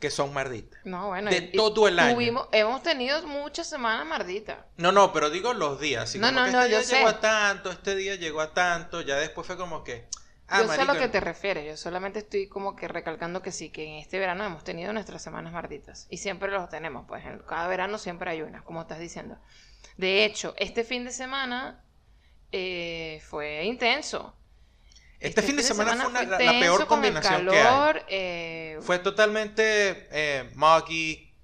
[0.00, 0.80] que son marditas.
[0.84, 2.14] No, bueno, De y- todo el año.
[2.14, 4.58] tuvimos- hemos tenido muchas semanas marditas.
[4.76, 6.04] No, no, pero digo los días.
[6.04, 7.14] Así No, como no, que no, este yo día llegó sé.
[7.16, 10.06] a tanto, este día llegó a tanto, ya después fue como que...
[10.48, 13.50] Ah, yo sé a lo que te refieres, yo solamente estoy como que recalcando que
[13.50, 16.06] sí, que en este verano hemos tenido nuestras semanas marditas.
[16.10, 19.38] Y siempre los tenemos, pues en cada verano siempre hay una, como estás diciendo.
[19.96, 21.82] De hecho, este fin de semana
[22.52, 24.36] eh, fue intenso.
[25.18, 28.02] Este, fin de semana, fue una- la- peor con el combinación que hay.
[28.08, 31.34] eh, Fue totalmente eh, muggy,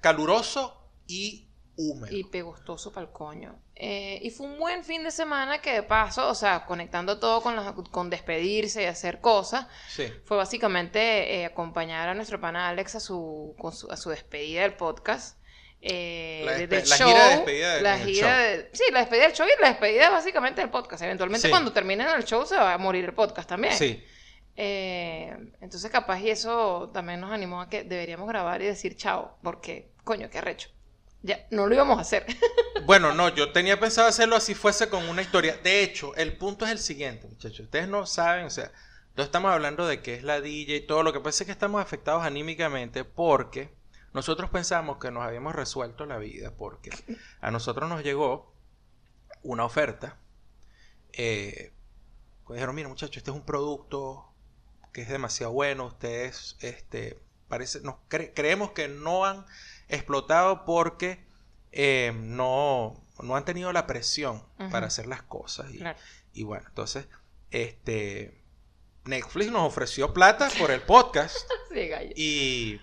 [0.00, 2.14] caluroso y húmedo.
[2.16, 3.62] y pegostoso para el coño.
[3.80, 7.40] Eh, y fue un buen fin de semana que de paso, o sea, conectando todo
[7.40, 10.12] con, las- con despedirse y hacer cosas, Sí.
[10.24, 14.62] fue básicamente eh, acompañar a nuestro pana Alex a su, con su- a su despedida
[14.62, 15.38] del podcast.
[15.80, 18.42] Eh, La del la show, gira de despedida de- la gira show.
[18.56, 21.02] de- sí, la despedida del show y la despedida básicamente del podcast.
[21.04, 21.50] Eventualmente Sí.
[21.50, 23.74] cuando terminen el show se va a morir el podcast también.
[23.74, 24.02] Sí.
[24.56, 29.38] Eh, entonces capaz y eso también nos animó a que deberíamos grabar y decir chao,
[29.44, 30.68] porque coño, qué arrecho.
[31.22, 32.26] Ya, no lo íbamos a hacer.
[32.86, 35.58] Bueno, no, yo tenía pensado hacerlo así fuese con una historia.
[35.62, 37.60] De hecho, el punto es el siguiente, muchachos.
[37.60, 38.72] Ustedes no saben, o sea,
[39.10, 41.02] Entonces estamos hablando de qué es la DJ y todo.
[41.02, 43.74] Lo que pasa es que estamos afectados anímicamente porque
[44.14, 46.90] nosotros pensamos que nos habíamos resuelto la vida porque
[47.42, 48.54] a nosotros nos llegó
[49.42, 50.16] una oferta.
[51.12, 51.72] Eh,
[52.48, 54.32] dijeron, mira muchachos, este es un producto
[54.92, 55.86] que es demasiado bueno.
[55.86, 59.44] Ustedes, este, parece, nos creemos que no han
[59.88, 61.24] explotado porque
[61.72, 65.72] eh, no, no han tenido la presión para hacer las cosas.
[65.72, 65.82] Y,
[66.32, 67.06] y bueno, entonces,
[67.50, 68.38] este
[69.04, 71.36] Netflix nos ofreció plata por el podcast.
[72.14, 72.80] y,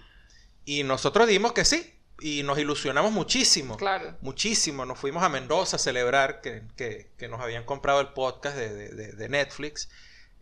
[0.65, 1.91] y nosotros dimos que sí.
[2.21, 3.75] Y nos ilusionamos muchísimo.
[3.75, 4.17] Claro.
[4.21, 4.85] Muchísimo.
[4.85, 9.11] Nos fuimos a Mendoza a celebrar que, que, nos habían comprado el podcast de, de,
[9.11, 9.89] de Netflix.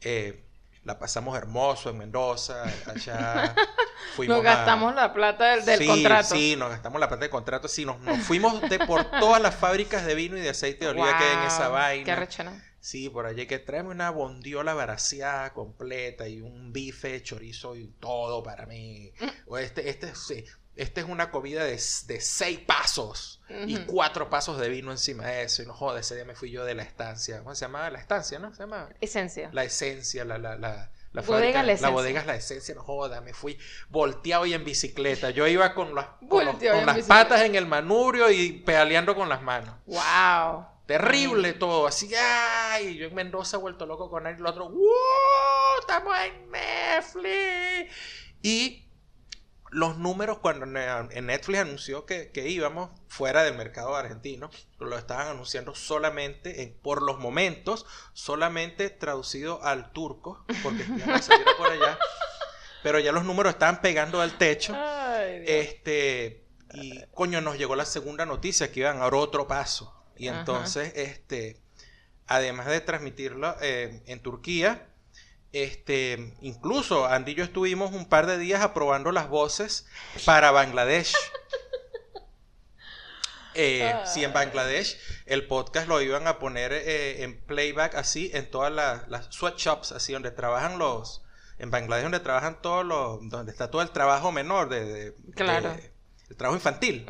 [0.01, 0.43] Eh,
[0.83, 3.55] la pasamos hermoso en Mendoza, allá
[4.15, 6.35] fuimos Nos gastamos la plata del, del contrato.
[6.35, 9.55] Sí, nos gastamos la plata del contrato, sí, nos, nos fuimos de por todas las
[9.55, 12.05] fábricas de vino y de aceite de oliva que hay en esa vaina.
[12.05, 12.63] Qué rechena.
[12.79, 18.43] Sí, por allí que tráeme una bondiola baraceada completa y un bife, chorizo y todo
[18.43, 19.13] para mí.
[19.21, 19.27] Mm.
[19.47, 20.43] O este, este, sí,
[20.75, 25.43] este es una comida de, de seis pasos y cuatro pasos de vino encima de
[25.43, 25.61] eso.
[25.61, 27.39] Y no joder, ese día me fui yo de la estancia.
[27.39, 27.89] ¿Cómo se llamaba?
[27.89, 28.53] La estancia, ¿no?
[28.53, 28.89] Se llama.
[28.99, 29.49] Esencia.
[29.53, 33.33] La esencia, la, la, la, la bodega, la, bodega es la esencia, no joda, me
[33.33, 33.59] fui
[33.89, 35.29] volteado y en bicicleta.
[35.29, 39.75] Yo iba con las, con, las patas en el manurio y pedaleando con las manos.
[39.85, 40.65] ¡Wow!
[40.87, 44.69] Terrible todo, así, ay, yo en Mendoza he vuelto loco con él y el otro,
[44.69, 44.79] ¡wow!
[45.79, 47.95] Estamos en Netflix.
[48.41, 48.82] Y
[49.73, 55.75] los números cuando en Netflix anunció que, íbamos fuera del mercado argentino, lo estaban anunciando
[55.75, 61.97] solamente, por los momentos, solamente traducido al turco, porque ya no por allá,
[62.83, 64.75] pero ya los números estaban pegando al techo.
[65.45, 69.93] este, y coño, nos llegó la segunda noticia que iban a dar otro paso.
[70.15, 71.59] Y entonces, este,
[72.27, 74.92] además de transmitirlo eh, en Turquía,
[75.53, 79.87] este, incluso Andy y yo estuvimos un par de días aprobando las voces
[80.25, 81.13] para Bangladesh.
[83.55, 88.49] Eh, sí, en Bangladesh el podcast lo iban a poner eh, en playback así en
[88.49, 91.23] todas las, las sweatshops, así donde trabajan los,
[91.59, 95.71] en Bangladesh donde trabajan todos los, donde está todo el trabajo menor de, claro
[96.29, 97.05] el trabajo infantil,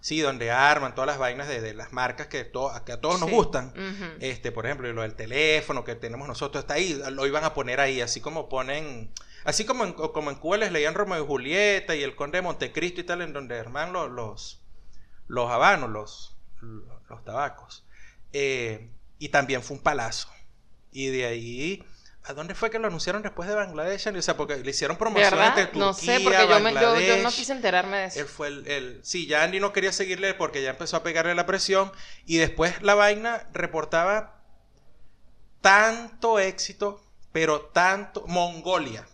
[0.00, 2.50] sí, donde arman todas las vainas de, las marcas que,
[2.84, 3.72] que a todos nos gustan,
[4.20, 7.80] este, por ejemplo, lo del teléfono que tenemos nosotros está ahí, lo iban a poner
[7.80, 9.12] ahí, así como ponen,
[9.44, 12.42] así como en, como en Cuba les leían Romeo y Julieta y el Conde de
[12.42, 14.60] Montecristo y tal, en donde arman los, los,
[15.28, 17.84] los habanos, los, los, tabacos,
[18.32, 20.28] eh, y también fue un palazo,
[20.90, 21.84] y de ahí
[22.26, 24.06] ¿A dónde fue que lo anunciaron después de Bangladesh?
[24.08, 27.52] O sea, porque le hicieron promoción entre Turquía, No sé, porque yo, yo, no quise
[27.52, 28.20] enterarme de eso.
[28.20, 31.44] Él fue el, Sí, ya Andy no quería seguirle porque ya empezó a pegarle la
[31.44, 31.92] presión.
[32.24, 34.42] Y después la vaina reportaba
[35.60, 38.24] tanto éxito, pero tanto...
[38.26, 39.06] Mongolia.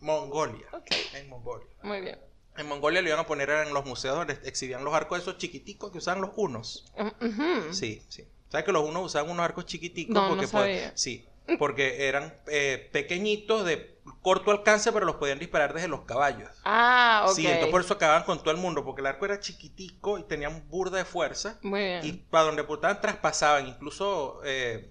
[0.00, 0.66] Mongolia.
[0.72, 0.92] Ok.
[1.12, 1.68] En Mongolia.
[1.82, 2.18] Muy bien.
[2.56, 5.92] En Mongolia le iban a poner en los museos donde exhibían los arcos esos chiquiticos
[5.92, 6.90] que usaban los unos.
[6.98, 8.26] Mm, sí, sí.
[8.48, 10.14] ¿Sabes que los unos usaban unos arcos chiquiticos?
[10.14, 10.92] No, porque no sabía.
[10.96, 11.26] sí,
[11.58, 16.48] porque eran eh, pequeñitos de corto alcance, pero los podían disparar desde los caballos.
[16.64, 17.34] Ah, ok.
[17.34, 20.24] Sí, entonces por eso acababan con todo el mundo, porque el arco era chiquitico y
[20.24, 21.58] tenían burda de fuerza.
[21.62, 22.00] Muy bien.
[22.04, 24.90] Y para donde apuntaban traspasaban, incluso eh,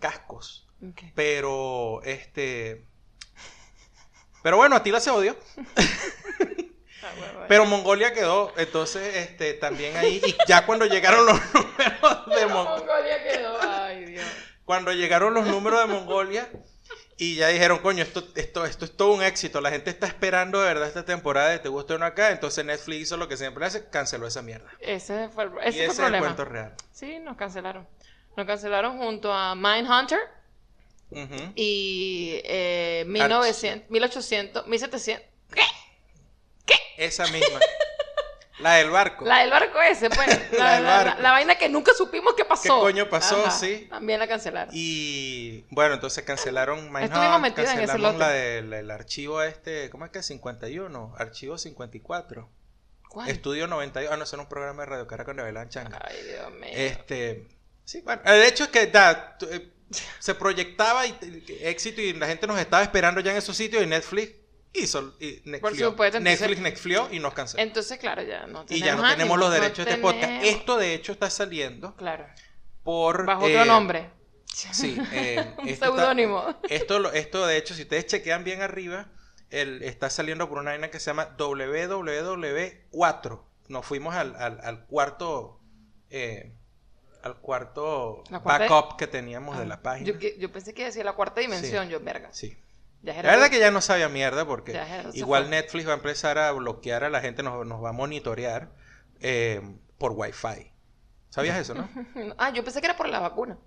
[0.00, 0.66] cascos.
[1.14, 2.84] Pero, este...
[4.42, 5.36] Pero bueno, Atila se odió.
[7.04, 12.46] Ah, pero Mongolia quedó, entonces, este, también ahí, y ya cuando llegaron los números de
[12.46, 13.73] Mongolia quedó, Dios
[14.64, 16.48] cuando llegaron los números de Mongolia
[17.16, 20.60] y ya dijeron, coño, esto, esto, esto es todo un éxito, la gente está esperando
[20.60, 23.64] de verdad esta temporada de Te gusta uno acá, entonces Netflix hizo lo que siempre
[23.64, 24.68] hace, canceló esa mierda.
[24.80, 26.74] Ese fue el, ese fue el cuento real.
[26.92, 27.86] Sí, nos cancelaron.
[28.36, 30.18] Nos cancelaron junto a Mindhunter
[31.54, 35.28] y eh, 1900, 1800, 1700.
[35.52, 35.62] ¿Qué?
[36.66, 36.74] ¿Qué?
[36.96, 37.60] Esa misma.
[38.64, 39.26] La del barco.
[39.26, 40.52] La del barco ese, pues.
[40.58, 42.62] La, la, vaina que nunca supimos qué pasó.
[42.62, 43.50] ¿Qué coño pasó?
[43.50, 43.86] sí.
[43.90, 44.70] También la cancelaron.
[44.72, 50.22] Y bueno, entonces cancelaron Estuvimos metidos en ese la del archivo este, ¿cómo es que?
[50.22, 52.48] 51, archivo 54.
[53.10, 53.28] ¿Cuál?
[53.28, 54.10] Estudio 92.
[54.10, 56.00] Ah, no, era un programa de Radio Caracas donde bailaban changa.
[56.02, 56.70] Ay, Dios mío.
[56.72, 57.46] Este,
[57.84, 59.72] sí, bueno, el hecho es que da, eh,
[60.18, 61.14] se proyectaba y,
[61.60, 64.43] éxito y la gente nos estaba esperando ya en esos sitios y Netflix
[64.74, 67.62] y, Netflix, Netflix y nos canceló.
[67.62, 70.42] Entonces, claro, ya no tenemos Y ya no tenemos los derechos de este podcast.
[70.42, 71.94] Esto, de hecho, está saliendo.
[71.94, 72.26] Claro.
[72.82, 74.10] Por, Bajo otro eh, nombre.
[74.46, 74.98] Sí.
[75.12, 76.58] Eh, Un seudónimo.
[76.68, 79.06] Esto, esto, de hecho, si ustedes chequean bien arriba,
[79.50, 83.40] el, está saliendo por una vaina que se llama www4.
[83.68, 85.60] Nos fuimos al, al, cuarto...
[86.10, 86.52] Eh,
[87.22, 90.12] al cuarto backup que teníamos de ah, la página.
[90.12, 92.28] Yo, yo, pensé que decía la cuarta dimensión, yo, verga.
[92.32, 92.54] Sí.
[93.04, 94.80] Ya La verdad que ya no sabía mierda porque
[95.12, 95.50] igual.
[95.50, 98.70] Netflix va a empezar a bloquear a la gente, nos, nos va a monitorear
[99.20, 99.60] eh,
[99.98, 100.72] por Wi-Fi.
[101.28, 101.88] ¿Sabías eso, no?
[102.38, 103.58] Ah, yo pensé que era por la vacuna.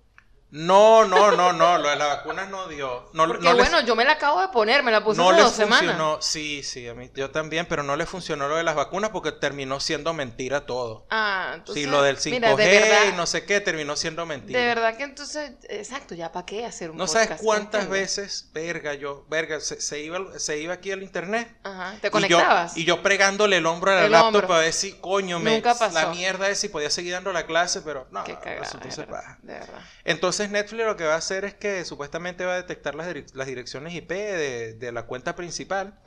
[0.50, 3.10] No, no, no, no, lo de las vacunas no dio.
[3.12, 5.28] No, Porque no les- bueno, yo me la acabo de poner, me la puse no
[5.28, 5.80] hace dos semanas.
[5.80, 6.22] funcionó.
[6.22, 9.30] Sí, sí, a mí, yo también, pero no le funcionó lo de las vacunas porque
[9.32, 11.06] terminó siendo mentira todo.
[11.10, 11.84] Ah, entonces.
[11.84, 14.58] sí, lo del 5G mira, de verdad, y no sé qué terminó siendo mentira.
[14.58, 18.94] De verdad que entonces, exacto, ya para qué hacer un No sabes cuántas veces, verga,
[18.94, 21.54] yo, verga, se, se iba, se iba aquí al internet.
[21.62, 22.74] Ajá, te Y yo, conectabas.
[22.74, 25.74] y yo pregándole el hombro a la El laptop para ver si, coño, me, Nunca
[25.74, 25.92] pasó.
[25.92, 28.96] la mierda es si podía seguir dando la clase, pero no, Qué cagada, resultó de
[28.96, 29.80] verdad, de verdad.
[30.04, 33.32] Entonces Netflix lo que va a hacer es que supuestamente va a detectar las, direc-
[33.34, 35.98] las direcciones IP de, de la cuenta principal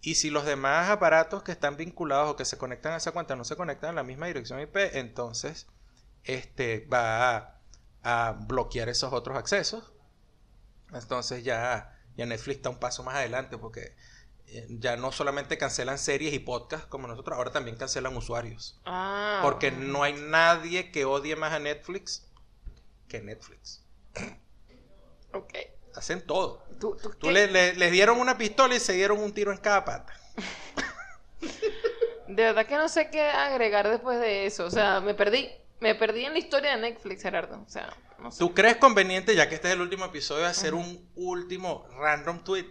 [0.00, 3.36] y si los demás aparatos que están vinculados o que se conectan a esa cuenta
[3.36, 5.66] no se conectan a la misma dirección IP, entonces
[6.24, 7.60] este, va a,
[8.02, 9.92] a bloquear esos otros accesos.
[10.92, 13.96] Entonces ya, ya Netflix está un paso más adelante porque
[14.46, 18.80] eh, ya no solamente cancelan series y podcasts como nosotros, ahora también cancelan usuarios.
[18.84, 22.23] Ah, Porque no hay nadie que odie más a Netflix
[23.08, 23.84] que Netflix.
[25.32, 25.52] Ok.
[25.94, 26.64] Hacen todo.
[26.80, 27.32] ¿Tú, tú Tú qué?
[27.32, 30.12] le, le- les dieron una pistola y se dieron un tiro en cada pata.
[32.26, 34.64] De verdad que no sé qué agregar después de eso.
[34.64, 35.48] O sea, me perdí.
[35.80, 37.62] Me perdí en la historia de Netflix, Gerardo.
[37.66, 38.38] O sea, no sé.
[38.38, 42.66] ¿Tú crees conveniente, ya que este es el último episodio, hacer un último random tweet?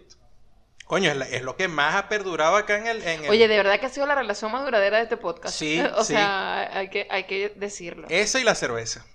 [0.86, 3.02] Coño, es, la- es lo que más ha perdurado acá en el...
[3.06, 5.56] en el- Oye, de verdad que ha sido la relación más duradera de este podcast.
[5.56, 6.14] Sí, o sí.
[6.14, 8.06] sea, hay que, hay que decirlo.
[8.10, 9.06] Esa y la cerveza.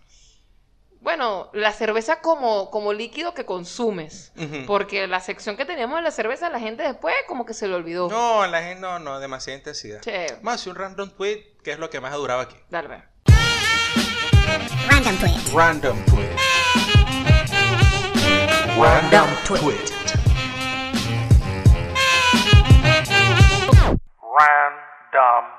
[1.02, 4.34] Bueno, la cerveza como, como líquido que consumes.
[4.68, 7.76] Porque la sección que teníamos de la cerveza, la gente después como que se le
[7.76, 8.10] olvidó.
[8.10, 10.02] No, la gente no, no, demasiada intensidad.
[10.02, 12.58] Che, hacer un random tweet, que es lo que más ha durado aquí.
[12.70, 13.04] dale, ve.
[14.90, 15.54] Random tweet.
[15.54, 16.36] Random tweet.
[18.78, 19.90] Random tweet.
[24.38, 25.59] Random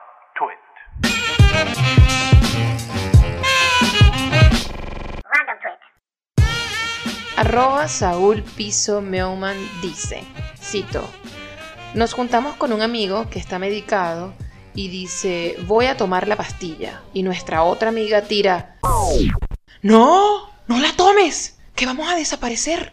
[7.40, 10.22] Arroba Saúl Piso Meumann dice,
[10.58, 11.08] cito,
[11.94, 14.34] nos juntamos con un amigo que está medicado
[14.74, 17.00] y dice, voy a tomar la pastilla.
[17.14, 18.76] Y nuestra otra amiga tira,
[19.80, 22.92] no, no la tomes, que vamos a desaparecer.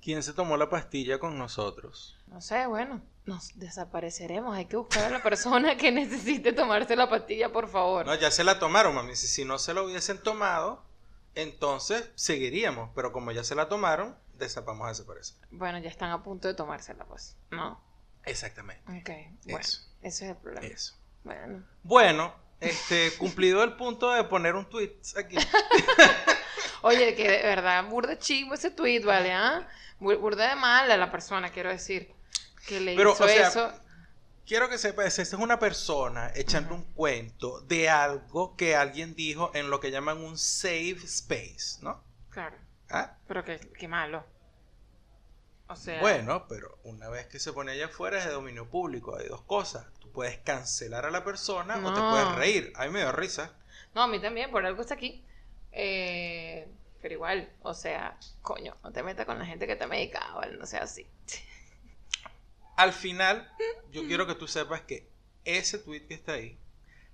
[0.00, 2.16] ¿Quién se tomó la pastilla con nosotros?
[2.28, 4.56] No sé, bueno, nos desapareceremos.
[4.56, 8.06] Hay que buscar a la persona que necesite tomarse la pastilla, por favor.
[8.06, 9.14] No, ya se la tomaron, mami.
[9.16, 10.82] Si, no se la hubiesen tomado,
[11.34, 12.90] entonces seguiríamos.
[12.94, 15.36] Pero como ya se la tomaron, desapamos a desaparecer.
[15.50, 17.36] Bueno, ya están a punto de tomársela, pues.
[17.50, 17.80] No.
[18.24, 18.82] Exactamente.
[18.86, 19.10] Ok,
[19.44, 19.80] bueno, Eso.
[20.02, 20.66] ese es el problema.
[20.66, 20.94] Eso.
[21.24, 21.64] Bueno.
[21.82, 25.36] Bueno, este, cumplido el punto de poner un tweet aquí.
[26.82, 29.32] Oye, que de verdad, burda chivo ese tweet, ¿vale?
[29.32, 29.68] ¿Ah?
[30.00, 32.12] Bur- Burda de mala la persona, quiero decir.
[32.66, 33.72] Que le Pero, hizo o sea, eso.
[34.46, 39.50] Quiero que sepas, esta es una persona echando un cuento de algo que alguien dijo
[39.54, 42.02] en lo que llaman un safe space, ¿no?
[42.30, 42.56] Claro,
[42.90, 43.16] ¿Ah?
[43.28, 44.24] pero qué, qué malo.
[45.68, 46.00] O sea.
[46.00, 49.16] Bueno, pero una vez que se pone allá afuera es de dominio público.
[49.16, 49.86] Hay dos cosas.
[50.00, 52.72] Tú puedes cancelar a la persona o te puedes reír.
[52.76, 53.54] A mí me dio risa.
[53.94, 55.24] No, a mí también, por algo está aquí.
[55.70, 56.68] Eh,
[57.00, 60.56] pero igual, o sea, coño, no te metas con la gente que te medicado, ¿vale?
[60.56, 61.06] No sea así.
[62.82, 63.48] Al final,
[63.90, 65.08] yo quiero que tú sepas que
[65.44, 66.58] ese tweet que está ahí,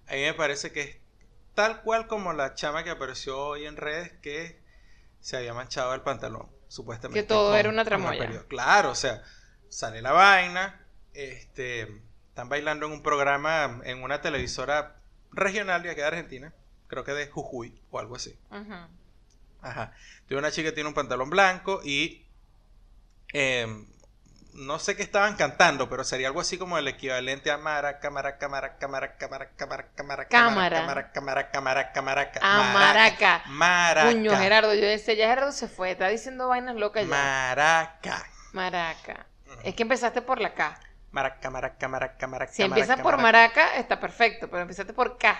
[0.06, 0.96] a mí me parece que es
[1.54, 4.60] tal cual como la chama que apareció hoy en redes que
[5.20, 7.20] se había manchado el pantalón, supuestamente.
[7.20, 8.44] Que todo con- era una tramoya.
[8.48, 9.22] Claro, o sea,
[9.68, 11.82] sale la vaina, este,
[12.28, 14.96] están bailando en un programa en una televisora
[15.32, 16.54] regional de aquí de Argentina,
[16.86, 18.38] creo que de Jujuy o algo así.
[18.50, 18.74] Ujú.
[19.60, 19.92] Ajá.
[20.26, 22.24] Tiene una chica que tiene un pantalón blanco y
[23.32, 23.86] em,
[24.58, 28.48] no sé qué estaban cantando, pero sería algo así como el equivalente a maraca, maraca,
[28.48, 30.82] maraca, maraca, maraca, maraca, maraca, Cámara.
[30.82, 33.42] maraca, maraca, maraca, maraca, Ah, maraca.
[33.46, 37.08] maraca, Gerardo, yo decía, ya Gerardo se fue, está diciendo vainas locas ya.
[37.08, 39.26] maraca, Maraca.
[39.62, 40.78] Es que empezaste por la K.
[41.10, 45.36] maraca, maraca, maraca, maraca, Si empiezas maraca, por maraca, está perfecto, pero empezaste por K.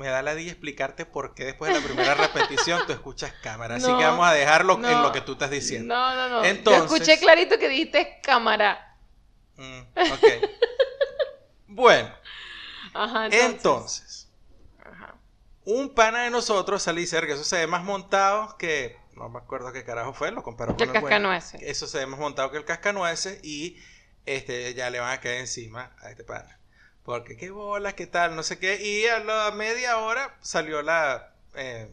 [0.00, 3.74] Me da la día explicarte por qué después de la primera repetición tú escuchas cámara,
[3.74, 5.94] así que vamos a dejarlo en lo que tú estás diciendo.
[5.94, 6.44] No, no, no.
[6.44, 8.96] Entonces- Yo escuché clarito que dijiste cámara.
[9.56, 10.24] Mm, ok.
[11.66, 12.08] bueno,
[12.94, 13.44] Ajá, entonces.
[13.50, 14.28] entonces
[14.82, 15.14] Ajá.
[15.66, 19.70] un pana de nosotros salí cerca, eso se ve más montado que, no me acuerdo
[19.70, 21.14] qué carajo fue, lo comparó Que con el el bueno.
[21.28, 21.60] cascanueces.
[21.62, 23.76] Eso se ve más montado que el cascanueces y
[24.24, 26.58] este ya le van a caer encima a este pana.
[27.10, 28.80] Porque qué bolas, qué tal, no sé qué.
[28.80, 31.90] Y a la media hora salió la, eh,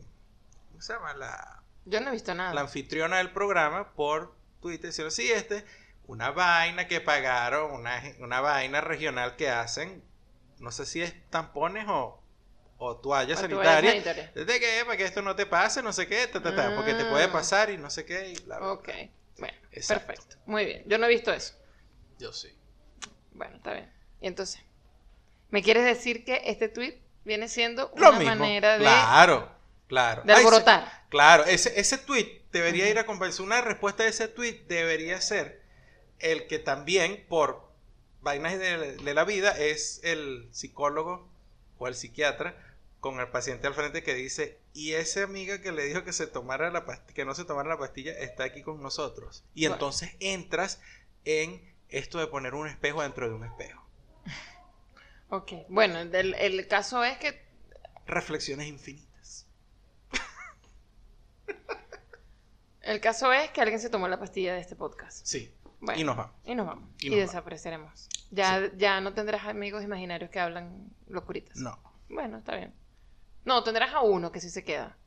[0.69, 1.15] ¿cómo se llama?
[1.15, 2.53] La, Yo no he visto nada.
[2.53, 5.65] la anfitriona del programa por Twitter diciendo, sí, este,
[6.05, 10.03] una vaina que pagaron, una, una vaina regional que hacen,
[10.59, 12.21] no sé si es tampones o,
[12.77, 13.93] o toallas sanitarias.
[13.93, 14.35] sanitarias.
[14.35, 14.83] ¿De qué?
[14.85, 17.23] Para que esto no te pase, no sé qué, ta, ta, ta, porque te puede
[17.25, 17.31] Ah.
[17.31, 18.29] pasar y no sé qué.
[18.33, 19.09] Y bla, bla, Ok, bla.
[19.39, 20.05] bueno, Exacto.
[20.05, 20.35] perfecto.
[20.45, 21.55] Muy bien, yo no he visto eso.
[22.19, 22.55] Yo sí.
[23.31, 23.91] Bueno, está bien.
[24.21, 24.61] Y entonces,
[25.49, 28.35] ¿me quieres decir que este tweet viene siendo Lo una mismo.
[28.35, 29.49] manera de, Claro,
[29.87, 30.23] claro.
[30.23, 30.91] de Ay, sí, alborotar?
[31.09, 32.91] Claro, ese, ese tweet debería Ujú.
[32.91, 33.43] ir acompañado.
[33.43, 35.61] Una respuesta de ese tweet debería ser
[36.19, 37.67] el que también, por
[38.21, 41.27] vainas de, de la vida, es el psicólogo
[41.77, 42.55] o el psiquiatra
[42.99, 46.27] con el paciente al frente que dice, y esa amiga que le dijo que se
[46.27, 46.83] tomara la
[47.13, 49.43] que no se tomara la pastilla, está aquí con nosotros.
[49.53, 49.75] Y Bueno.
[49.75, 50.81] entonces entras
[51.23, 53.85] en esto de poner un espejo dentro de un espejo.
[55.29, 57.45] Ok, bueno, el, el caso es que
[58.05, 59.45] Reflexiones infinitas.
[62.81, 65.25] el caso es que alguien se tomó la pastilla de este podcast.
[65.25, 65.53] Sí.
[65.79, 66.33] Bueno, Y nos vamos.
[66.45, 66.89] y nos vamos.
[67.01, 68.07] Y nos desapareceremos.
[68.31, 71.57] Ya, ya no tendrás amigos imaginarios que hablan locuritas.
[71.57, 71.77] No.
[72.09, 72.73] Bueno, está bien.
[73.45, 74.97] No, tendrás a uno que sí se queda.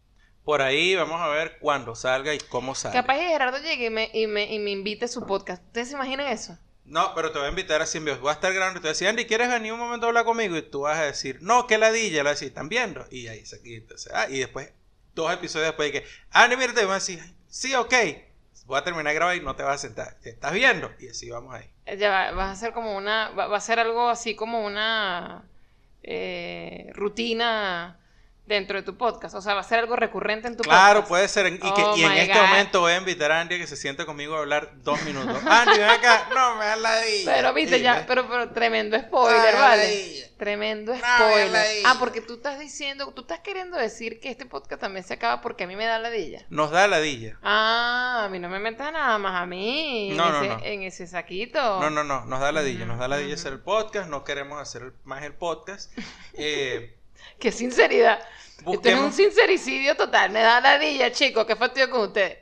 [0.45, 2.95] Por ahí vamos a ver cuándo salga y cómo sale.
[2.95, 5.62] Capaz que Gerardo llegue y me, y me, y me invite a su podcast.
[5.66, 6.59] ¿Ustedes se imaginan eso?
[6.91, 8.18] No, pero te voy a invitar en vivo.
[8.18, 10.09] Voy a estar grabando y te voy a decir, Andy, ¿quieres venir un momento a
[10.09, 10.57] hablar conmigo?
[10.57, 12.16] Y tú vas a decir, no, que ladilla.
[12.16, 13.07] Le vas a decir, ¿están viendo?
[13.12, 14.72] Y ahí se entonces, ah, y después,
[15.14, 17.95] dos episodios después, de que, Andy, mira, te voy a decir, sí, ok.
[18.66, 20.16] Voy a terminar de grabar y no te vas a sentar.
[20.24, 20.91] ¿Estás viendo?
[20.99, 21.70] Y así vamos ahí.
[21.86, 23.30] Eh, Ya va, vas a hacer como una.
[23.30, 25.45] Va, va a ser algo así como una
[26.03, 28.00] eh, rutina
[28.55, 29.35] dentro de tu podcast.
[29.35, 31.09] O sea, va a ser algo recurrente en tu Claro, podcast.
[31.09, 31.47] puede ser.
[31.47, 32.47] en- y, que- Oh y en este God.
[32.47, 35.37] momento voy a invitar a Andy a que se siente conmigo a hablar dos minutos.
[35.47, 36.29] Andy, ven acá.
[36.35, 37.33] No, me das ladilla.
[37.35, 38.05] Pero viste, ya, ¿ves?
[38.07, 40.27] pero, pero tremendo spoiler, ¿vale?
[40.37, 41.83] Tremendo No, spoiler.
[41.85, 45.41] ah, porque tú estás diciendo, tú estás queriendo decir que este podcast también se acaba
[45.43, 46.45] porque a mí me da ladilla.
[46.49, 47.37] Nos da ladilla.
[47.43, 50.61] Ah, a mí no me metas nada más a mí en, No, no, ese, no.
[50.65, 51.61] en ese saquito.
[51.81, 53.41] No, no, no, nos da ladilla, nos da ladilla Ujú.
[53.41, 55.93] hacer el podcast, no queremos hacer más el podcast.
[56.35, 56.97] Eh,
[57.39, 58.18] Qué sinceridad.
[58.66, 60.31] Esto es un sincericidio total.
[60.31, 61.47] Me da ladilla, chicos.
[61.47, 62.39] Qué fastidio con ustedes.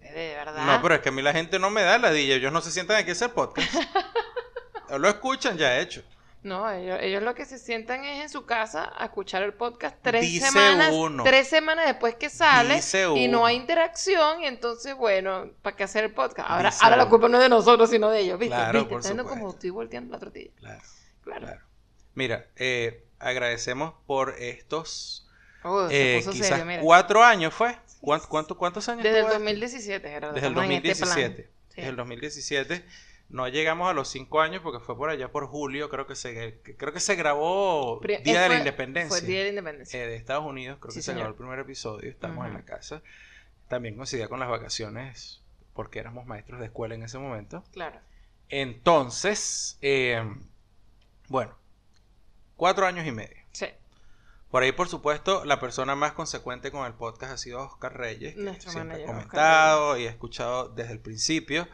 [0.00, 0.66] De verdad.
[0.66, 2.72] No, pero es que a mí la gente no me da ladilla, ellos no se
[2.72, 3.72] sientan aquí a hacer podcast.
[4.98, 6.02] Lo escuchan ya hecho.
[6.42, 9.96] No, ellos, ellos lo que se sientan es en su casa a escuchar el podcast
[10.00, 10.90] tres Dice semanas.
[10.90, 11.22] uno.
[11.22, 12.76] Tres semanas después que sale.
[12.76, 14.42] Dice y no hay interacción.
[14.42, 16.48] Y entonces, bueno, ¿para qué hacer el podcast?
[16.50, 18.38] Ahora, Dice ahora la culpa no es de nosotros, sino de ellos.
[18.38, 18.56] ¿Viste?
[18.56, 19.14] Claro, ¿Viste?
[19.14, 20.50] por como estoy volteando la tortilla.
[20.58, 20.80] Claro,
[21.22, 21.40] Claro.
[21.46, 21.60] claro.
[22.14, 25.26] Mira, eh, agradecemos por estos
[25.62, 27.76] Oh, eh, quizás serio, cuatro años, ¿fue?
[28.00, 29.02] ¿Cuánto, cuánto- cuántos años?
[29.02, 29.44] Desde el tuvo esto?
[29.44, 30.34] 2017, Gerardo.
[30.34, 31.14] Desde el estamos en este plan.
[31.14, 31.50] 2017.
[31.68, 31.74] Sí.
[31.76, 32.84] Desde el 2017.
[33.28, 36.60] No llegamos a los cinco años porque fue por allá por julio, creo que se,
[36.78, 39.08] creo que se grabó Día eh, de la Independencia.
[39.10, 40.02] Fue el Día de la Independencia.
[40.02, 42.64] eh, de Estados Unidos, creo Sí, que se grabó el primer episodio, estamos en la
[42.64, 43.02] casa.
[43.68, 45.42] También coincidía con las vacaciones,
[45.74, 47.62] porque éramos maestros de escuela en ese momento.
[47.72, 48.00] Claro.
[48.48, 50.24] Entonces, eh,
[51.28, 51.56] bueno,
[52.60, 53.36] cuatro años y medio.
[53.52, 53.66] Sí.
[54.50, 58.34] Por ahí, por supuesto, la persona más consecuente con el podcast ha sido Oscar Reyes,
[58.34, 61.66] que Nuestro siempre ha Oscar comentado y ha escuchado desde el principio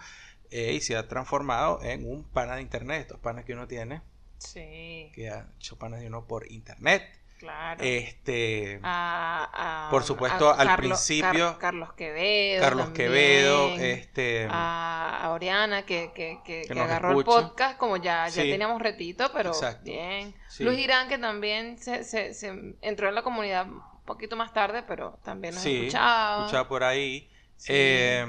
[0.53, 4.01] eh, y se ha transformado en un pana de internet, estos panas que uno tiene,
[4.39, 5.11] Sí.
[5.13, 7.03] que ha hecho panas de uno por internet.
[7.39, 7.85] Claro.
[7.85, 12.63] Este, a, a- Por supuesto, al Carlos- principio, Car- Carlos Quevedo.
[12.63, 18.27] Carlos también, Quevedo, este, A, a Oriana, que, que, que, agarró el podcast, como ya,
[18.29, 18.51] ya Sí.
[18.51, 19.85] teníamos retito, pero Exacto.
[19.85, 20.35] bien.
[20.49, 20.65] Sí.
[20.65, 24.83] Luis Irán, que también se, se, se entró en la comunidad un poquito más tarde,
[24.83, 26.39] pero también nos sí, escuchaba.
[26.47, 27.29] escuchaba por ahí.
[27.59, 27.73] Sí.
[27.75, 28.27] Eh,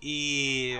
[0.00, 0.74] y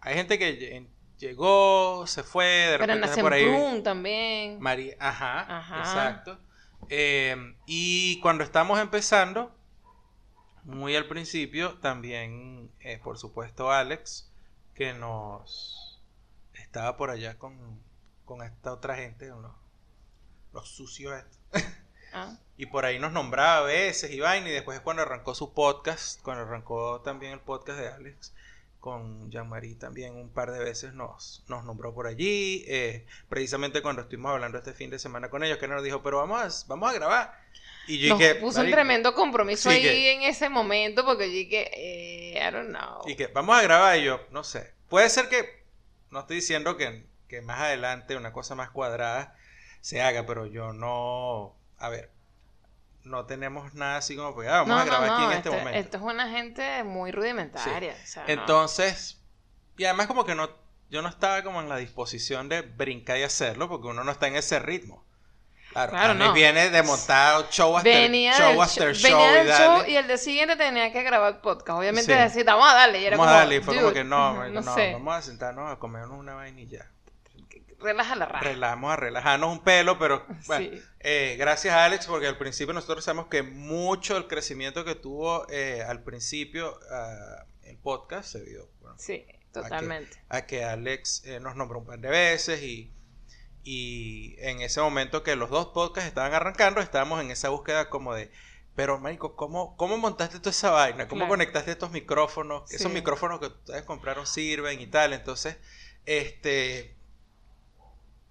[0.00, 0.86] hay gente que
[1.18, 3.82] llegó, se fue, de pero repente en por ahí.
[3.82, 4.60] También.
[4.60, 5.78] María, ajá, Ajá.
[5.80, 6.38] exacto.
[6.88, 9.54] Eh, y cuando estamos empezando,
[10.64, 14.30] muy al principio, también, eh, por supuesto, Alex,
[14.74, 16.00] que nos
[16.54, 17.80] estaba por allá con,
[18.24, 19.52] con esta otra gente, los,
[20.52, 21.38] los sucios estos.
[22.10, 25.52] Ah, Y por ahí nos nombraba a veces vaina, y después es cuando arrancó su
[25.52, 28.32] podcast, cuando arrancó también el podcast de Alex,
[28.90, 34.02] con Jean-Marie también un par de veces nos, nos nombró por allí, eh, precisamente cuando
[34.02, 36.90] estuvimos hablando este fin de semana con ellos, que nos dijo, pero vamos a, vamos
[36.90, 37.40] a grabar.
[37.86, 41.26] Y yo Nos dije, puso un tremendo compromiso Sí, ahí que- en ese momento, porque
[41.28, 43.02] yo dije, eh, I don't know.
[43.06, 44.72] Y que vamos a grabar y yo, no sé.
[44.88, 45.62] Puede ser que,
[46.10, 49.36] no estoy diciendo que, que más adelante una cosa más cuadrada
[49.80, 52.10] se haga, pero yo no, a ver,
[53.04, 55.36] no tenemos nada así como, pues, ah, vamos no, a no, grabar aquí no, en
[55.38, 55.78] este esto, momento.
[55.80, 57.94] esto es una gente muy rudimentaria.
[58.02, 58.24] o sea.
[58.26, 59.20] Entonces,
[59.76, 60.50] y además como que no,
[60.90, 64.26] yo no estaba como en la disposición de brincar y hacerlo, porque uno no está
[64.28, 65.04] en ese ritmo.
[65.72, 66.32] Claro, Claro, no.
[66.32, 69.96] viene de show after venía show, del, after show, show, venía y del show y
[69.96, 71.78] el día siguiente tenía que grabar podcast.
[71.78, 72.18] Obviamente Sí.
[72.18, 73.02] decía, vamos a darle.
[73.02, 75.14] Y era Vamos a como, darle, y fue como que no, no, no, sé, vamos
[75.14, 76.90] a sentarnos a comernos una ya.
[77.80, 78.44] Relaja la raja.
[78.44, 80.82] Relajamos a relajarnos un pelo, pero bueno, Sí.
[81.00, 85.82] eh, gracias Alex, porque al principio nosotros sabemos que mucho del crecimiento que tuvo eh,
[85.86, 90.20] al principio ah, el podcast se vio bueno, Sí, totalmente.
[90.28, 92.92] a que Alex eh, nos nombró un par de veces y,
[93.64, 98.14] y en ese momento que los dos podcasts estaban arrancando, estábamos en esa búsqueda como
[98.14, 98.30] de,
[98.74, 101.08] pero Marico, ¿cómo, cómo montaste toda esa vaina?
[101.08, 101.30] ¿Cómo Claro.
[101.30, 102.70] conectaste estos micrófonos?
[102.72, 105.12] Esos micrófonos que ustedes compraron sirven y tal.
[105.12, 105.56] Entonces,
[106.06, 106.94] este,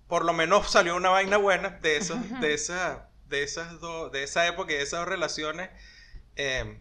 [0.07, 4.23] por lo menos salió una vaina buena de esos, de esa, de esas dos, de
[4.23, 5.69] esa época y de esas dos relaciones.
[6.35, 6.79] eh,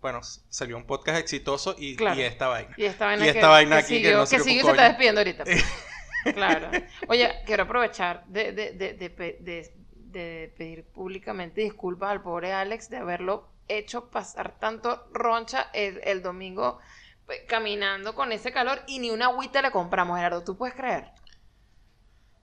[0.00, 2.20] bueno, salió un podcast exitoso y, Claro.
[2.20, 2.74] y esta vaina.
[2.76, 4.84] Y esta vaina, Y esta que, vaina que aquí que no siguió y se está
[4.84, 5.44] despidiendo ahorita.
[5.44, 5.64] pues.
[6.34, 6.70] claro.
[7.08, 12.52] Oye, quiero aprovechar de, de, de, de, pe- de- de pedir públicamente disculpas al pobre
[12.52, 16.78] Alex de haberlo hecho pasar tanto roncha el, el domingo
[17.26, 20.44] pues, caminando con ese calor y ni una agüita le compramos, Gerardo.
[20.44, 21.10] ¿Tú puedes creer?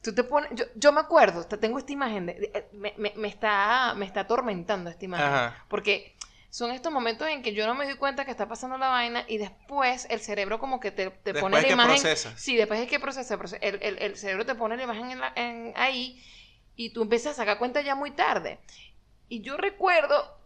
[0.04, 3.14] Tú te pones, yo, yo me acuerdo, te- tengo esta imagen, de- de- me, me-
[3.16, 5.26] me está, me está atormentando esta imagen.
[5.26, 5.66] Ajá.
[5.70, 6.16] Porque
[6.50, 9.24] son estos momentos en que yo no me doy cuenta que está pasando la vaina
[9.28, 11.92] y después el cerebro como que te, te pone la imagen.
[12.02, 12.40] procesas.
[12.40, 15.20] Sí, después es que procesa, proce- el, el- el cerebro te pone la imagen en
[15.20, 16.22] la- en- ahí
[16.76, 18.60] y tú empiezas a sacar cuenta ya muy tarde.
[19.30, 20.38] Y yo recuerdo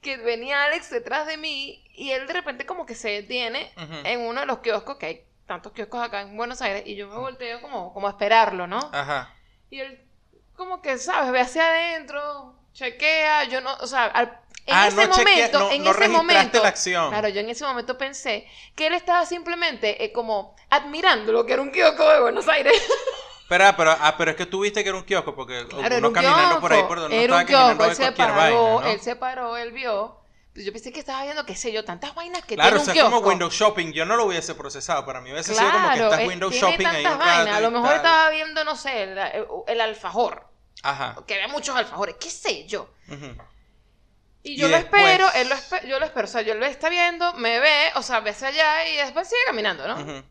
[0.00, 3.70] que venía Alex detrás de mí y él de repente como que se detiene
[4.04, 7.08] en uno de los kioscos, que hay tantos kioscos acá en Buenos Aires, y yo
[7.08, 8.78] me volteo como, como a esperarlo, ¿no?
[8.92, 9.32] Ajá.
[9.70, 10.00] Y él,
[10.56, 11.30] como que, ¿sabes?
[11.32, 15.58] Ve hacia adentro, chequea, yo no, o sea, al- en Ah, ese no chequea- momento,
[15.60, 17.08] no- en no ese momento, la acción.
[17.10, 21.52] claro, yo en ese momento pensé que él estaba simplemente eh, como admirando lo que
[21.52, 22.72] era un kiosco de Buenos Aires.
[23.48, 26.08] Pero, pero, ah, pero es que tú viste que era un kiosco, porque Claro, uno
[26.08, 28.34] un caminando por ahí kiosco, por donde un estaba caminando kiosco, de él se paró,
[28.34, 28.82] vaina, ¿no?
[28.90, 30.16] él se paró, él vio.
[30.56, 32.92] Yo pensé que estaba viendo, qué sé yo, tantas vainas que Claro, o tiene sea,
[32.94, 33.16] un es kiosco.
[33.18, 33.92] como window shopping.
[33.92, 35.04] Yo no lo hubiese procesado.
[35.04, 37.36] Para mí hubiese sido como que Claro, estás eh, window tiene shopping ahí tantas rato
[37.36, 37.56] vainas.
[37.56, 37.96] A lo mejor tal.
[37.96, 39.18] estaba viendo, no sé, el,
[39.66, 40.46] el alfajor.
[40.82, 41.16] Ajá.
[41.26, 42.88] Que había muchos alfajores, qué sé yo.
[43.08, 43.36] Ujú.
[44.42, 46.54] Y Y yo lo después- espero, él lo espe- yo lo espero, o sea, yo
[46.54, 50.00] lo está viendo, me ve, o sea, ve hacia allá y después sigue caminando, ¿no?
[50.00, 50.22] Ujú.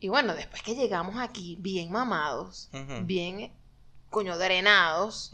[0.00, 2.68] Y bueno, después que llegamos aquí, bien mamados,
[3.02, 3.52] bien,
[4.10, 5.30] coño, drenados.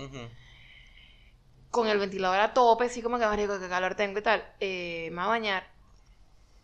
[1.76, 5.08] Con el ventilador a tope, así como que, marico, qué calor tengo y tal, eh,
[5.12, 5.68] me va a bañar.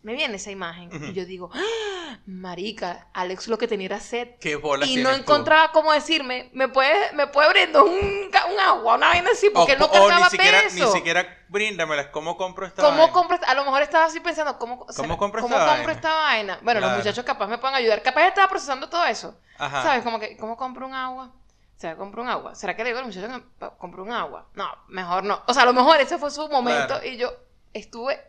[0.03, 2.19] Me viene esa imagen y yo digo, ¡Ah!
[2.27, 4.31] marica, Alex lo que tenía era sed.
[4.41, 5.17] ¿Qué bolas Y no tú?
[5.17, 9.49] encontraba cómo decirme, ¿me puede, me puede brindar un, un agua, una vaina así?
[9.51, 10.87] Porque o, él no o cargaba ni siquiera, peso.
[10.87, 11.39] ni siquiera.
[12.11, 13.13] ¿Cómo compro esta ¿Cómo vaina?
[13.13, 13.39] compro?
[13.47, 15.93] A lo mejor estaba así pensando, ¿cómo, será- compro ¿cómo esta compro vaina?
[15.93, 16.59] esta vaina?
[16.63, 18.03] Bueno, los muchachos capaz me pueden ayudar.
[18.03, 19.39] Capaz estaba procesando todo eso.
[19.59, 19.83] Ajá.
[19.85, 20.03] ¿Sabes?
[20.03, 21.31] Como que, ¿cómo compro un agua?
[21.83, 22.55] ¿Será que compro un agua?
[22.55, 23.27] ¿Será que le digo al muchacho
[23.59, 24.47] que compro un agua?
[24.55, 25.43] No, mejor no.
[25.49, 27.05] O sea, a lo mejor ese fue su momento Claro.
[27.05, 27.29] y yo
[27.73, 28.21] estuve...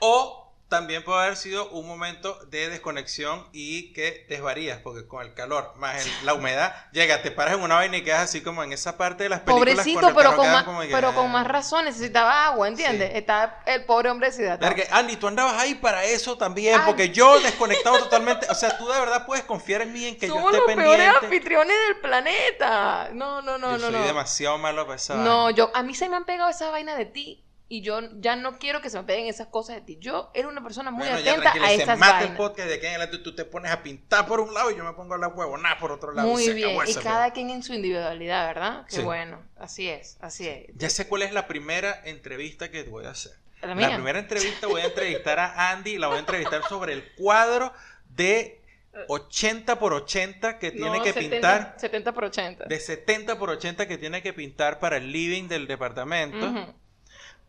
[0.00, 5.34] O también puede haber sido un momento de desconexión y que desvarías, porque con el
[5.34, 8.62] calor más el- la humedad, llega, te paras en una vaina y quedas así como
[8.64, 9.74] en esa parte de las películas.
[9.74, 11.84] Pobrecito, pero con, más, como que- pero con más razón.
[11.84, 13.10] Necesitaba agua, ¿entiendes?
[13.10, 13.18] Sí.
[13.18, 14.74] Estaba el pobre hombre deshidratado.
[14.74, 16.82] Verga, Andy, tú andabas ahí para eso también, Ay.
[16.86, 20.28] porque yo desconectado totalmente, o sea, tú de verdad puedes confiar en mí en que
[20.28, 21.26] Somos yo los esté peores pendiente.
[21.26, 23.10] anfitriones del planeta.
[23.12, 24.06] No, no, no, yo no, soy no.
[24.06, 25.56] demasiado malo para esa No, vaina.
[25.56, 28.58] yo, a mí se me han pegado esas vainas de ti y yo ya no
[28.58, 29.96] quiero que se me peguen esas cosas de ti.
[30.00, 32.36] Yo era una persona muy Bueno, ya atenta tranquila, a se esas mata el vainas.
[32.36, 34.84] podcast de aquí en adelante tú te pones a pintar por un lado y yo
[34.84, 36.26] me pongo a la huevonada por otro lado.
[36.28, 38.84] Muy Se bien, y cada quien en su individualidad, ¿verdad?
[38.90, 39.02] Qué Sí.
[39.02, 40.66] bueno, así es, así es.
[40.74, 43.32] Ya sé cuál es la primera entrevista que voy a hacer.
[43.62, 47.04] La La, primera entrevista voy a entrevistar a Andy, la voy a entrevistar sobre el
[47.14, 47.72] cuadro
[48.08, 48.60] de
[49.08, 52.64] 80 por 80 que tiene No, que 70, pintar, 70 por 80.
[52.64, 56.74] de 70 por 80 que tiene que pintar para el living del departamento, Ujú.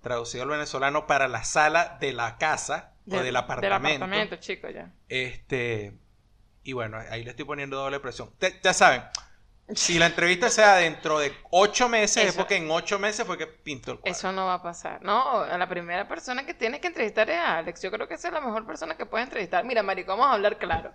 [0.01, 4.05] Traducido al venezolano para la sala de la casa o del apartamento.
[4.05, 4.91] Del apartamento, chico, ya.
[5.09, 5.93] Este,
[6.63, 8.31] y bueno, ahí le estoy poniendo doble presión.
[8.37, 9.03] Te- ya saben,
[9.73, 13.47] si la entrevista sea dentro de 8 meses, es porque en 8 meses fue que
[13.47, 14.11] pintó el cuadro.
[14.11, 15.01] Eso no va a pasar.
[15.01, 17.81] No, la primera persona que tienes que entrevistar es a Alex.
[17.81, 19.63] Yo creo que esa es la mejor persona que puedes entrevistar.
[19.63, 20.93] Mira, Marico, vamos a hablar claro.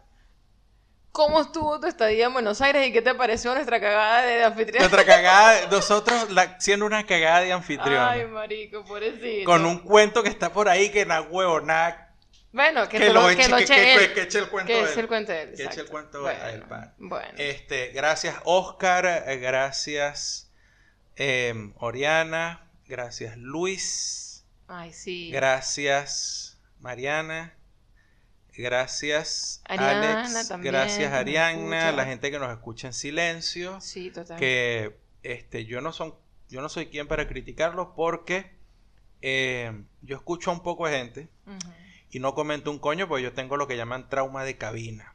[1.16, 4.80] ¿Cómo estuvo tu estadía en Buenos Aires y qué te pareció nuestra cagada de anfitrión?
[4.82, 8.02] Nuestra cagada, nosotros la- siendo una cagada de anfitrión.
[8.06, 9.46] Ay, marico, pobrecito.
[9.50, 12.12] con un cuento que está por ahí que na huevo, nada.
[12.52, 14.12] Bueno, que, Que lo lo, eche- que lo eche que- él.
[14.14, 14.86] que eche el cuento Que él.
[14.90, 15.54] eche el cuento él.
[15.56, 16.94] Que eche el cuento bueno, a él, pan.
[16.98, 17.32] Bueno.
[17.38, 20.50] Este, gracias Oscar, eh, gracias
[21.16, 25.30] eh, Oriana, gracias Luis, Ay, sí.
[25.30, 27.54] gracias Mariana,
[28.56, 30.48] Gracias, Ariana Alex.
[30.48, 31.92] también, gracias, Ariana.
[31.92, 33.80] La gente que nos escucha en silencio.
[33.80, 34.38] Sí, total.
[34.38, 36.14] Que este, yo, no son,
[36.48, 38.56] yo no soy quien para criticarlos porque
[39.20, 41.28] eh, yo escucho a un poco de gente
[42.10, 45.14] y no comento un coño porque yo tengo lo que llaman trauma de cabina.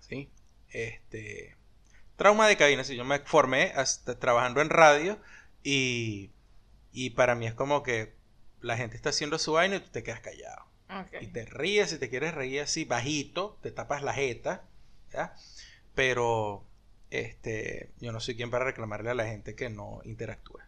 [0.00, 0.30] ¿Sí?
[0.70, 1.56] Este.
[2.16, 2.84] Trauma de cabina.
[2.84, 5.18] Si yo me formé hasta trabajando en radio
[5.62, 6.30] y,
[6.92, 8.14] y para mí es como que
[8.60, 10.71] la gente está haciendo su vaina y tú te quedas callado.
[11.20, 14.64] Y te ríes, si te quieres reír así bajito, te tapas la jeta.
[15.94, 16.64] Pero
[17.10, 20.60] este, yo no soy quien para reclamarle a la gente que no interactúe.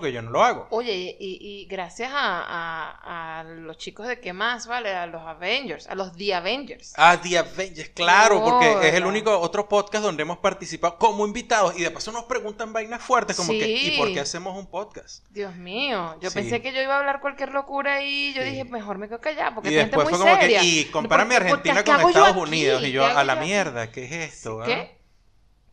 [0.00, 0.66] Porque yo no lo hago.
[0.70, 4.94] Oye, y, y gracias a, a- a los chicos de qué más, ¿vale?
[4.94, 6.92] A los Avengers, a los The Avengers.
[6.96, 11.78] Ah, The Avengers, claro, porque es el único otro podcast donde hemos participado como invitados
[11.78, 13.68] y de paso nos preguntan vainas fuertes como que.
[13.68, 15.24] ¿y por qué hacemos un podcast?
[15.30, 16.34] Dios mío, yo Sí.
[16.40, 18.50] pensé que yo iba a hablar cualquier locura y yo Sí.
[18.50, 20.60] dije, mejor me quedo callada porque Y gente después muy fue como seria.
[20.60, 22.40] que, y compárame Argentina ¿qué con Estados aquí?
[22.40, 22.82] Unidos.
[22.84, 24.60] Y yo, ¿Qué a la mierda, ¿qué es esto?
[24.62, 24.66] ah?
[24.66, 24.98] ¿Qué?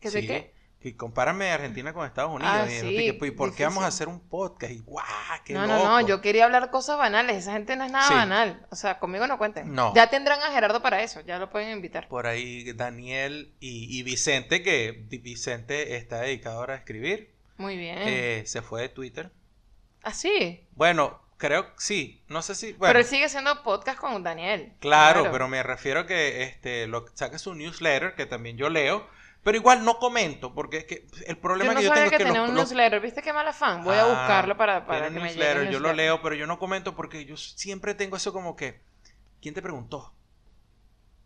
[0.00, 0.52] ¿Qué de Sí, qué?
[0.84, 2.52] Y compárame Argentina con Estados Unidos.
[2.54, 4.72] Ah, y, sí, ¿y por qué vamos a hacer un podcast?
[4.72, 5.04] Y guau,
[5.44, 5.72] qué No, loco.
[5.74, 8.14] no, no, yo quería hablar cosas banales, esa gente no es nada Sí.
[8.14, 8.66] banal.
[8.70, 9.72] O sea, conmigo no cuenten.
[9.72, 9.94] No.
[9.94, 12.08] Ya tendrán a Gerardo para eso, ya lo pueden invitar.
[12.08, 17.98] Por ahí Daniel y, y Vicente, que Vicente está dedicado ahora a escribir, Muy bien.
[18.00, 19.30] eh, se fue de Twitter.
[20.02, 20.66] ah, sí.
[20.74, 22.72] Bueno, creo que sí, no sé si...
[22.72, 24.72] Bueno, Pero él sigue haciendo podcast con Daniel.
[24.80, 29.06] claro, pero me refiero que este, lo, saca su newsletter, que también yo leo,
[29.42, 32.14] pero igual no comento, porque es que el problema Yo no que yo tengo que
[32.14, 33.00] es que tenía un los- newsletter.
[33.00, 33.82] ¿Viste qué mala fan?
[33.84, 35.70] Voy a Ah, buscarlo para, para que me llegue.
[35.72, 38.80] yo lo leo, pero yo no comento porque yo siempre tengo eso como que...
[39.40, 40.14] ¿Quién te preguntó?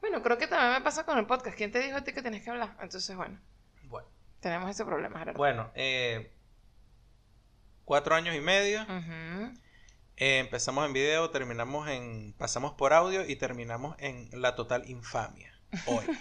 [0.00, 1.56] Bueno, creo que también me pasa con el podcast.
[1.56, 2.76] ¿Quién te dijo a ti que tenías que hablar?
[2.80, 3.38] Entonces, bueno,
[3.84, 4.08] Bueno,
[4.40, 5.36] tenemos ese problema, Gerardo.
[5.38, 6.32] bueno eh,
[7.84, 8.86] cuatro años y medio.
[10.18, 12.32] Eh, empezamos en video, terminamos en.
[12.38, 15.52] Pasamos por audio y terminamos en la total infamia.
[15.86, 16.04] Hoy.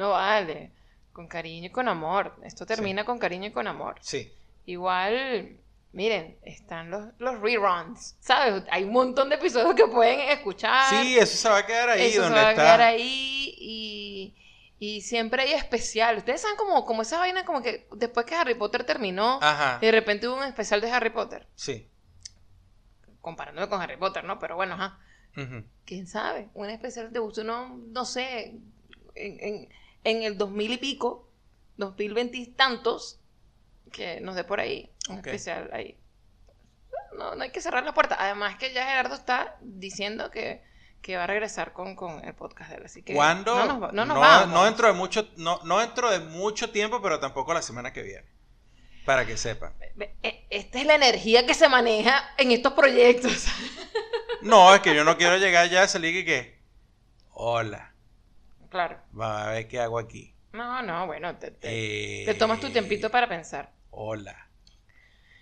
[0.00, 0.72] No vale.
[1.12, 2.34] Con cariño y con amor.
[2.42, 3.96] Esto termina con cariño y con amor.
[4.00, 4.32] Sí.
[4.64, 5.58] Igual,
[5.92, 8.16] miren, están los, los reruns.
[8.18, 8.64] ¿Sabes?
[8.70, 10.88] Hay un montón de episodios que pueden escuchar.
[10.88, 14.34] Sí, eso se va a quedar ahí Eso se va a quedar ahí y,
[14.78, 16.16] y siempre hay especial.
[16.16, 19.80] Ustedes saben como, como esa vaina como que después que Harry Potter terminó, Ajá.
[19.80, 21.46] de repente hubo un especial de Harry Potter.
[21.56, 21.90] Sí.
[23.20, 24.38] Comparándome con Harry Potter, ¿no?
[24.38, 24.98] Pero bueno, ajá.
[25.84, 26.48] ¿Quién sabe?
[26.54, 28.54] Un especial de gusto, no, no sé,
[29.14, 29.68] en, en,
[30.04, 31.28] en el 2000 y pico,
[31.76, 33.20] 2020 y tantos,
[33.92, 35.26] que nos dé por ahí, un Ok.
[35.26, 35.96] especial ahí.
[37.16, 38.16] No, no hay que cerrar la puerta.
[38.18, 40.62] Además que ya Gerardo está diciendo que,
[41.02, 42.82] que va a regresar con, con el podcast de él.
[42.86, 43.54] Así que ¿Cuándo?
[43.54, 44.48] no nos, no nos no, vamos.
[44.54, 48.02] no dentro de mucho, no, no dentro de mucho tiempo, pero tampoco la semana que
[48.02, 48.26] viene.
[49.04, 49.74] Para que sepan.
[50.22, 53.46] E- Esta es la energía que se maneja en estos proyectos.
[54.42, 56.58] No, es que yo no quiero llegar ya a salir y que.
[57.32, 57.89] Hola.
[58.70, 58.98] Claro.
[59.18, 60.34] Va a ver qué hago aquí.
[60.52, 63.72] No, no, bueno, te, te- Eh, te tomas tu tiempito para pensar.
[63.90, 64.48] Hola.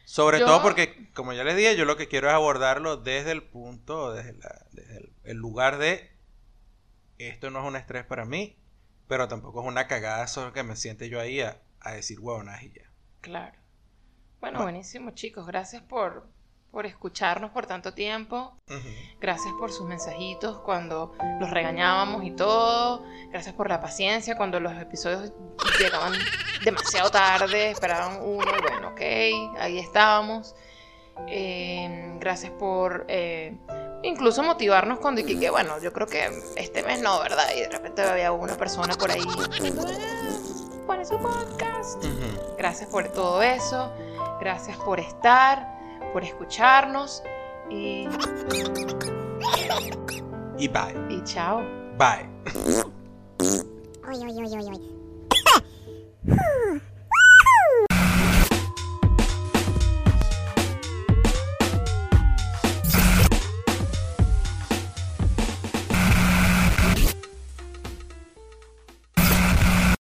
[0.04, 3.30] Sobre Yo- todo porque, como ya les dije, yo lo que quiero es abordarlo desde
[3.32, 6.10] el punto, desde, la- desde el, el lugar de
[7.18, 8.56] esto no es un estrés para mí,
[9.06, 12.62] pero tampoco es una cagada solo que me siente yo ahí a, a decir huevonas
[12.62, 12.90] y ya.
[13.20, 13.56] Claro.
[14.40, 14.62] Bueno, Bueno.
[14.62, 15.46] buenísimo, chicos.
[15.46, 16.28] Gracias por,
[16.70, 18.52] por escucharnos por tanto tiempo.
[18.68, 18.88] Ujú.
[19.20, 23.04] Gracias por sus mensajitos cuando los regañábamos y todo.
[23.30, 25.32] Gracias por la paciencia cuando los episodios
[25.80, 26.12] llegaban
[26.64, 29.00] demasiado tarde, esperaban uno y bueno, ok,
[29.60, 30.54] ahí estábamos.
[31.26, 33.56] Eh, gracias por eh,
[34.04, 37.44] incluso motivarnos cuando que, que, bueno, yo creo que este mes no, ¿verdad?
[37.56, 39.22] Y de repente había una persona por ahí.
[39.26, 39.48] "Ah,
[40.86, 42.04] Pone su podcast.
[42.04, 42.54] Ujú.
[42.56, 43.92] Gracias por todo eso.
[44.40, 45.77] Gracias por estar,
[46.12, 47.22] por escucharnos.
[47.70, 48.08] Y,
[50.58, 50.94] Y bye.
[51.10, 51.62] y chao.
[51.98, 52.28] Bye.